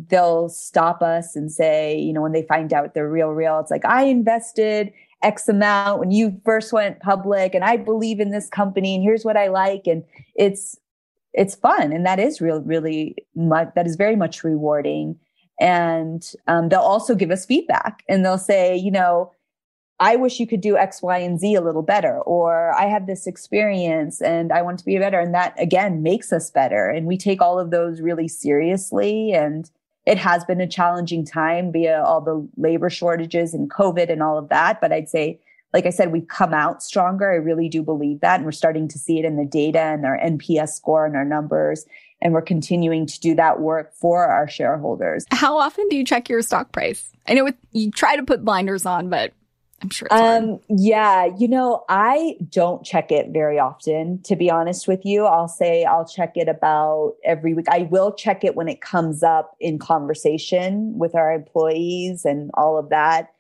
they'll 0.10 0.50
stop 0.50 1.02
us 1.02 1.36
and 1.36 1.52
say, 1.52 1.98
you 1.98 2.14
know, 2.14 2.22
when 2.22 2.32
they 2.32 2.44
find 2.44 2.72
out 2.74 2.94
they're 2.94 3.10
real, 3.10 3.30
real, 3.30 3.60
it's 3.60 3.72
like 3.72 3.86
I 3.86 4.04
invested 4.04 4.92
X 5.24 5.50
amount 5.50 6.00
when 6.00 6.12
you 6.12 6.40
first 6.46 6.72
went 6.72 7.00
public, 7.00 7.56
and 7.56 7.64
I 7.64 7.78
believe 7.78 8.20
in 8.20 8.32
this 8.32 8.50
company, 8.50 8.96
and 8.96 9.04
here's 9.04 9.26
what 9.26 9.38
I 9.38 9.48
like, 9.48 9.88
and 9.88 10.04
it's 10.36 10.78
it's 11.34 11.56
fun, 11.56 11.92
and 11.92 12.06
that 12.06 12.20
is 12.20 12.42
real, 12.42 12.62
really 12.62 13.16
much. 13.36 13.70
That 13.76 13.88
is 13.88 13.96
very 13.96 14.16
much 14.16 14.44
rewarding. 14.44 15.20
And 15.60 16.32
um, 16.46 16.70
they'll 16.70 16.80
also 16.82 17.16
give 17.16 17.32
us 17.32 17.48
feedback, 17.48 18.04
and 18.08 18.24
they'll 18.24 18.38
say, 18.38 18.76
you 18.76 18.92
know 18.92 19.32
I 20.00 20.16
wish 20.16 20.40
you 20.40 20.46
could 20.46 20.62
do 20.62 20.78
X, 20.78 21.02
Y, 21.02 21.18
and 21.18 21.40
Z 21.40 21.56
a 21.56 21.62
little 21.62 21.82
better, 21.82 22.20
or 22.22 22.74
I 22.76 22.86
have 22.86 23.08
this 23.08 23.26
experience 23.26 24.22
and 24.22 24.52
I 24.52 24.62
want 24.62 24.78
to 24.80 24.86
be 24.86 24.98
better. 25.00 25.20
And 25.20 25.34
that 25.34 25.56
again 25.60 26.04
makes 26.04 26.32
us 26.32 26.52
better. 26.52 26.88
And 26.88 27.08
we 27.08 27.18
take 27.18 27.42
all 27.42 27.60
of 27.60 27.72
those 27.72 28.00
really 28.00 28.28
seriously. 28.28 29.34
And 29.34 29.70
it 30.06 30.20
has 30.20 30.46
been 30.46 30.62
a 30.62 30.68
challenging 30.68 31.26
time 31.26 31.72
via 31.72 32.04
all 32.04 32.22
the 32.22 32.48
labor 32.58 32.90
shortages 32.90 33.54
and 33.54 33.72
COVID 33.72 34.12
and 34.12 34.22
all 34.22 34.38
of 34.38 34.50
that. 34.50 34.80
But 34.80 34.94
I'd 34.94 35.10
say, 35.10 35.40
like 35.74 35.88
I 35.88 35.90
said, 35.90 36.12
we've 36.12 36.28
come 36.28 36.54
out 36.54 36.84
stronger. 36.84 37.32
I 37.32 37.36
really 37.36 37.68
do 37.68 37.82
believe 37.82 38.20
that. 38.22 38.36
And 38.36 38.46
we're 38.46 38.52
starting 38.52 38.88
to 38.90 39.00
see 39.00 39.18
it 39.18 39.26
in 39.26 39.36
the 39.36 39.46
data 39.46 39.80
and 39.80 40.06
our 40.06 40.18
NPS 40.20 40.70
score 40.70 41.08
and 41.08 41.16
our 41.16 41.26
numbers. 41.26 41.86
And 42.22 42.34
we're 42.34 42.42
continuing 42.42 43.06
to 43.08 43.20
do 43.20 43.36
that 43.36 43.60
work 43.60 43.94
for 43.94 44.26
our 44.26 44.48
shareholders. 44.48 45.26
How 45.32 45.58
often 45.58 45.88
do 45.90 45.96
you 45.96 46.06
check 46.06 46.30
your 46.30 46.42
stock 46.42 46.72
price? 46.72 47.12
I 47.28 47.34
know 47.34 47.48
it, 47.48 47.58
you 47.72 47.92
try 47.92 48.16
to 48.16 48.24
put 48.24 48.46
blinders 48.46 48.86
on, 48.86 49.10
but 49.10 49.34
I'm 49.82 49.90
sure 49.90 50.08
um, 50.10 50.60
yeah, 50.70 51.26
you 51.38 51.48
know, 51.48 51.84
I 51.88 52.38
don't 52.50 52.84
check 52.84 53.12
it 53.12 53.28
very 53.30 53.60
often, 53.60 54.22
to 54.24 54.36
be 54.36 54.50
honest 54.50 54.88
with 54.88 55.06
you. 55.06 55.26
I'll 55.26 55.48
say 55.48 55.84
I'll 55.86 56.08
check 56.08 56.32
it 56.36 56.48
about 56.48 57.14
every 57.24 57.54
week. 57.54 57.68
I 57.70 57.84
will 57.84 58.12
check 58.12 58.44
it 58.44 58.56
when 58.56 58.68
it 58.68 58.82
comes 58.82 59.22
up 59.22 59.56
in 59.60 59.78
conversation 59.78 60.98
with 60.98 61.14
our 61.14 61.32
employees 61.32 62.26
and 62.26 62.50
all 62.56 62.78
of 62.80 62.90
that. 62.90 63.32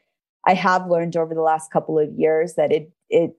I 0.45 0.53
have 0.53 0.87
learned 0.87 1.17
over 1.17 1.33
the 1.33 1.41
last 1.41 1.71
couple 1.71 1.97
of 1.97 2.13
years 2.13 2.53
that 2.53 2.71
it 2.71 2.91
it 3.09 3.35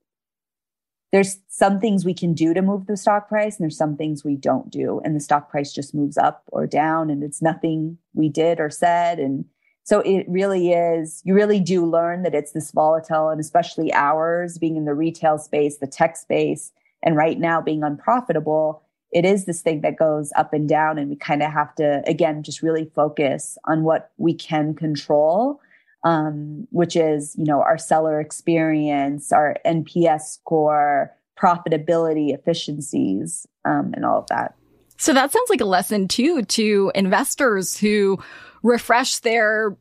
there's 1.11 1.39
some 1.47 1.79
things 1.79 2.05
we 2.05 2.13
can 2.13 2.33
do 2.33 2.53
to 2.53 2.61
move 2.61 2.85
the 2.85 2.97
stock 2.97 3.29
price 3.29 3.57
and 3.57 3.63
there's 3.63 3.77
some 3.77 3.95
things 3.95 4.23
we 4.23 4.35
don't 4.35 4.69
do 4.69 5.01
and 5.03 5.15
the 5.15 5.19
stock 5.19 5.49
price 5.49 5.73
just 5.73 5.95
moves 5.95 6.17
up 6.17 6.43
or 6.47 6.67
down 6.67 7.09
and 7.09 7.23
it's 7.23 7.41
nothing 7.41 7.97
we 8.13 8.29
did 8.29 8.59
or 8.59 8.69
said 8.69 9.19
and 9.19 9.45
so 9.89 10.01
it 10.01 10.23
really 10.29 10.71
is, 10.71 11.23
you 11.25 11.33
really 11.33 11.59
do 11.59 11.83
learn 11.83 12.21
that 12.21 12.35
it's 12.35 12.51
this 12.51 12.69
volatile 12.69 13.29
and 13.29 13.41
especially 13.41 13.91
ours 13.91 14.59
being 14.59 14.75
in 14.75 14.85
the 14.85 14.93
retail 14.93 15.39
space, 15.39 15.77
the 15.77 15.87
tech 15.87 16.15
space, 16.15 16.71
and 17.01 17.15
right 17.15 17.39
now 17.39 17.59
being 17.59 17.81
unprofitable. 17.81 18.83
It 19.11 19.25
is 19.25 19.45
this 19.45 19.63
thing 19.63 19.81
that 19.81 19.97
goes 19.97 20.31
up 20.35 20.53
and 20.53 20.69
down, 20.69 20.99
and 20.99 21.09
we 21.09 21.15
kind 21.15 21.41
of 21.41 21.51
have 21.51 21.73
to, 21.77 22.03
again, 22.05 22.43
just 22.43 22.61
really 22.61 22.91
focus 22.93 23.57
on 23.65 23.81
what 23.81 24.11
we 24.17 24.31
can 24.31 24.75
control, 24.75 25.59
um, 26.03 26.67
which 26.69 26.95
is, 26.95 27.35
you 27.35 27.45
know, 27.45 27.63
our 27.63 27.79
seller 27.79 28.19
experience, 28.19 29.31
our 29.31 29.55
NPS 29.65 30.21
score, 30.33 31.11
profitability, 31.35 32.31
efficiencies, 32.31 33.47
um, 33.65 33.93
and 33.95 34.05
all 34.05 34.19
of 34.19 34.27
that. 34.27 34.53
So 34.99 35.13
that 35.13 35.31
sounds 35.31 35.49
like 35.49 35.61
a 35.61 35.65
lesson 35.65 36.09
too 36.09 36.43
to 36.43 36.91
investors 36.93 37.77
who 37.77 38.19
refresh 38.61 39.19
their 39.19 39.77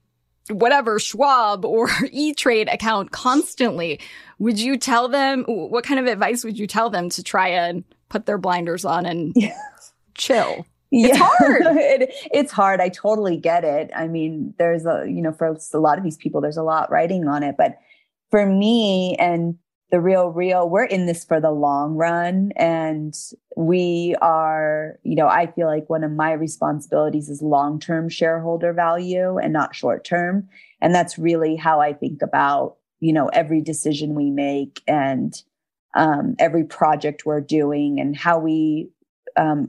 whatever 0.49 1.01
Schwab 1.01 1.65
or 1.65 1.91
E 2.13 2.35
Trade 2.35 2.69
account 2.69 3.11
constantly. 3.11 4.01
Would 4.39 4.61
you 4.61 4.79
tell 4.79 5.09
them 5.09 5.43
what 5.45 5.85
kind 5.85 5.99
of 5.99 6.07
advice 6.07 6.45
would 6.45 6.57
you 6.57 6.69
tell 6.69 6.89
them 6.89 7.11
to 7.11 7.25
try 7.25 7.49
and 7.49 7.83
put 8.09 8.27
their 8.27 8.39
blinders 8.39 8.85
on 8.85 9.07
and 9.07 9.33
yeah. 9.37 9.59
chill? 10.15 10.65
It's 10.93 11.19
hard. 11.19 11.63
it, 11.77 12.15
it's 12.33 12.53
hard. 12.53 12.81
I 12.81 12.89
totally 12.89 13.37
get 13.37 13.65
it. 13.65 13.91
I 13.95 14.07
mean, 14.07 14.55
there's 14.57 14.87
a, 14.87 15.05
you 15.05 15.21
know, 15.21 15.33
for 15.33 15.59
a 15.75 15.79
lot 15.79 15.99
of 15.99 16.05
these 16.05 16.17
people, 16.17 16.41
there's 16.41 16.57
a 16.57 16.63
lot 16.63 16.93
writing 16.93 17.27
on 17.27 17.43
it. 17.43 17.57
But 17.59 17.79
for 18.31 18.47
me 18.47 19.17
and 19.19 19.59
the 19.91 20.01
real 20.01 20.29
real 20.29 20.69
we're 20.69 20.85
in 20.85 21.07
this 21.07 21.25
for 21.25 21.41
the 21.41 21.51
long 21.51 21.95
run. 21.95 22.53
And 22.57 23.15
we 23.57 24.15
are 24.21 24.99
you 25.03 25.17
know 25.17 25.27
i 25.27 25.47
feel 25.47 25.67
like 25.67 25.89
one 25.91 26.05
of 26.05 26.13
my 26.13 26.33
responsibilities 26.33 27.29
is 27.29 27.43
long-term 27.43 28.09
shareholder 28.09 28.73
value 28.73 29.39
and 29.39 29.53
not 29.53 29.75
short-term. 29.75 30.49
And 30.81 30.95
that's 30.95 31.19
really 31.19 31.57
how 31.57 31.81
i 31.81 31.93
think 31.93 32.23
about 32.23 32.77
you 33.01 33.13
know 33.13 33.29
every 33.29 33.61
decision 33.61 34.15
we 34.15 34.31
make 34.31 34.83
and 34.87 35.43
um, 35.95 36.37
every 36.39 36.65
project 36.65 37.25
we're 37.25 37.41
doing 37.41 37.99
and 37.99 38.17
how 38.17 38.39
we 38.39 38.91
um, 39.37 39.67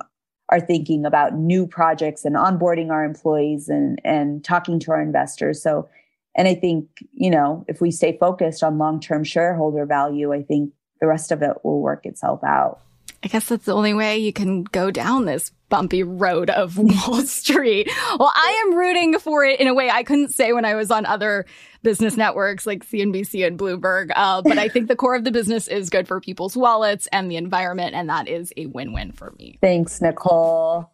are 0.49 0.59
thinking 0.59 1.05
about 1.05 1.35
new 1.35 1.65
projects 1.65 2.25
and 2.25 2.35
onboarding 2.35 2.89
our 2.89 3.03
employees 3.05 3.69
and 3.69 4.01
and 4.03 4.43
talking 4.43 4.79
to 4.79 4.91
our 4.91 5.01
investors. 5.01 5.61
So 5.61 5.87
and 6.35 6.47
I 6.47 6.55
think, 6.55 6.87
you 7.13 7.29
know, 7.29 7.65
if 7.67 7.81
we 7.81 7.91
stay 7.91 8.17
focused 8.17 8.63
on 8.63 8.77
long 8.77 8.99
term 8.99 9.23
shareholder 9.23 9.85
value, 9.85 10.33
I 10.33 10.43
think 10.43 10.71
the 11.01 11.07
rest 11.07 11.31
of 11.31 11.41
it 11.41 11.57
will 11.63 11.81
work 11.81 12.05
itself 12.05 12.43
out. 12.43 12.81
I 13.23 13.27
guess 13.27 13.49
that's 13.49 13.65
the 13.65 13.73
only 13.73 13.93
way 13.93 14.17
you 14.17 14.31
can 14.31 14.63
go 14.63 14.91
down 14.91 15.25
this 15.25 15.51
bumpy 15.67 16.03
road 16.03 16.49
of 16.49 16.77
Wall 16.77 17.21
Street. 17.23 17.89
Well, 18.17 18.31
I 18.33 18.63
am 18.65 18.77
rooting 18.77 19.19
for 19.19 19.43
it 19.43 19.59
in 19.59 19.67
a 19.67 19.73
way 19.73 19.89
I 19.89 20.03
couldn't 20.03 20.29
say 20.29 20.53
when 20.53 20.65
I 20.65 20.75
was 20.75 20.89
on 20.89 21.05
other 21.05 21.45
business 21.83 22.15
networks 22.15 22.65
like 22.65 22.85
CNBC 22.85 23.45
and 23.45 23.59
Bloomberg. 23.59 24.11
Uh, 24.15 24.41
but 24.41 24.57
I 24.57 24.69
think 24.69 24.87
the 24.87 24.95
core 24.95 25.15
of 25.15 25.23
the 25.23 25.31
business 25.31 25.67
is 25.67 25.89
good 25.89 26.07
for 26.07 26.19
people's 26.19 26.55
wallets 26.55 27.07
and 27.11 27.29
the 27.29 27.35
environment. 27.35 27.93
And 27.93 28.09
that 28.09 28.27
is 28.27 28.53
a 28.57 28.67
win 28.67 28.93
win 28.93 29.11
for 29.11 29.33
me. 29.37 29.57
Thanks, 29.61 30.01
Nicole. 30.01 30.89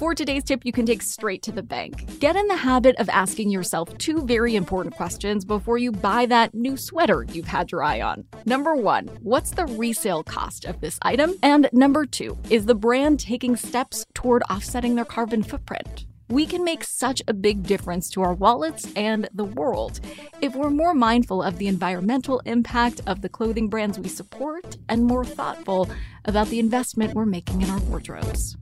For 0.00 0.14
today's 0.14 0.44
tip, 0.44 0.64
you 0.64 0.72
can 0.72 0.86
take 0.86 1.02
straight 1.02 1.42
to 1.42 1.52
the 1.52 1.62
bank. 1.62 2.18
Get 2.20 2.34
in 2.34 2.48
the 2.48 2.56
habit 2.56 2.96
of 2.96 3.10
asking 3.10 3.50
yourself 3.50 3.98
two 3.98 4.24
very 4.24 4.56
important 4.56 4.94
questions 4.94 5.44
before 5.44 5.76
you 5.76 5.92
buy 5.92 6.24
that 6.24 6.54
new 6.54 6.78
sweater 6.78 7.26
you've 7.30 7.48
had 7.48 7.70
your 7.70 7.82
eye 7.82 8.00
on. 8.00 8.24
Number 8.46 8.74
one, 8.74 9.08
what's 9.20 9.50
the 9.50 9.66
resale 9.66 10.22
cost 10.22 10.64
of 10.64 10.80
this 10.80 10.98
item? 11.02 11.34
And 11.42 11.68
number 11.74 12.06
two, 12.06 12.38
is 12.48 12.64
the 12.64 12.74
brand 12.74 13.20
taking 13.20 13.56
steps 13.56 14.06
toward 14.14 14.42
offsetting 14.44 14.94
their 14.94 15.04
carbon 15.04 15.42
footprint? 15.42 16.06
We 16.30 16.46
can 16.46 16.64
make 16.64 16.82
such 16.82 17.20
a 17.28 17.34
big 17.34 17.64
difference 17.64 18.08
to 18.12 18.22
our 18.22 18.32
wallets 18.32 18.90
and 18.96 19.28
the 19.34 19.44
world 19.44 20.00
if 20.40 20.56
we're 20.56 20.70
more 20.70 20.94
mindful 20.94 21.42
of 21.42 21.58
the 21.58 21.68
environmental 21.68 22.40
impact 22.46 23.02
of 23.06 23.20
the 23.20 23.28
clothing 23.28 23.68
brands 23.68 23.98
we 23.98 24.08
support 24.08 24.78
and 24.88 25.04
more 25.04 25.26
thoughtful 25.26 25.90
about 26.24 26.48
the 26.48 26.58
investment 26.58 27.12
we're 27.12 27.26
making 27.26 27.60
in 27.60 27.68
our 27.68 27.80
wardrobes. 27.80 28.56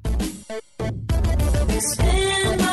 spend 1.80 2.67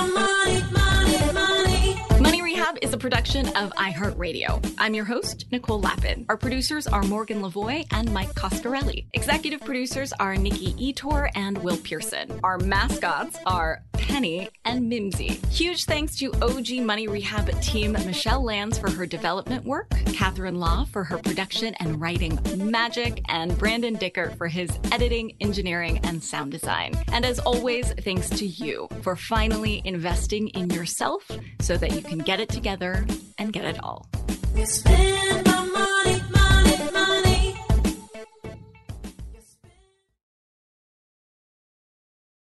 Is 2.81 2.93
a 2.93 2.97
production 2.97 3.47
of 3.55 3.71
iHeartRadio. 3.73 4.75
I'm 4.77 4.93
your 4.93 5.05
host, 5.05 5.45
Nicole 5.51 5.79
Lapin. 5.79 6.25
Our 6.29 6.37
producers 6.37 6.87
are 6.87 7.03
Morgan 7.03 7.41
Lavoie 7.41 7.85
and 7.91 8.11
Mike 8.13 8.33
Coscarelli. 8.33 9.07
Executive 9.13 9.61
producers 9.61 10.11
are 10.13 10.35
Nikki 10.35 10.73
Ettore 10.73 11.29
and 11.35 11.57
Will 11.59 11.77
Pearson. 11.77 12.39
Our 12.43 12.57
mascots 12.57 13.37
are 13.45 13.83
Penny 13.93 14.49
and 14.65 14.89
Mimsy. 14.89 15.39
Huge 15.49 15.85
thanks 15.85 16.17
to 16.17 16.33
OG 16.41 16.83
Money 16.83 17.07
Rehab 17.07 17.49
team 17.61 17.93
Michelle 17.93 18.43
Lanz 18.43 18.77
for 18.77 18.91
her 18.91 19.05
development 19.05 19.65
work, 19.65 19.89
Catherine 20.13 20.59
Law 20.59 20.85
for 20.85 21.03
her 21.03 21.17
production 21.17 21.73
and 21.75 21.99
writing 21.99 22.39
magic, 22.57 23.21
and 23.29 23.57
Brandon 23.57 23.95
Dicker 23.95 24.31
for 24.31 24.47
his 24.47 24.69
editing, 24.91 25.35
engineering, 25.39 25.99
and 26.03 26.23
sound 26.23 26.51
design. 26.51 26.93
And 27.11 27.25
as 27.25 27.39
always, 27.39 27.93
thanks 28.03 28.29
to 28.31 28.45
you 28.45 28.87
for 29.01 29.15
finally 29.15 29.81
investing 29.85 30.49
in 30.49 30.69
yourself 30.69 31.29
so 31.61 31.77
that 31.77 31.93
you 31.93 32.01
can 32.01 32.19
get 32.19 32.39
it 32.39 32.49
together 32.65 33.05
and 33.37 33.53
get 33.53 33.63
it 33.63 33.77
all. 33.83 34.07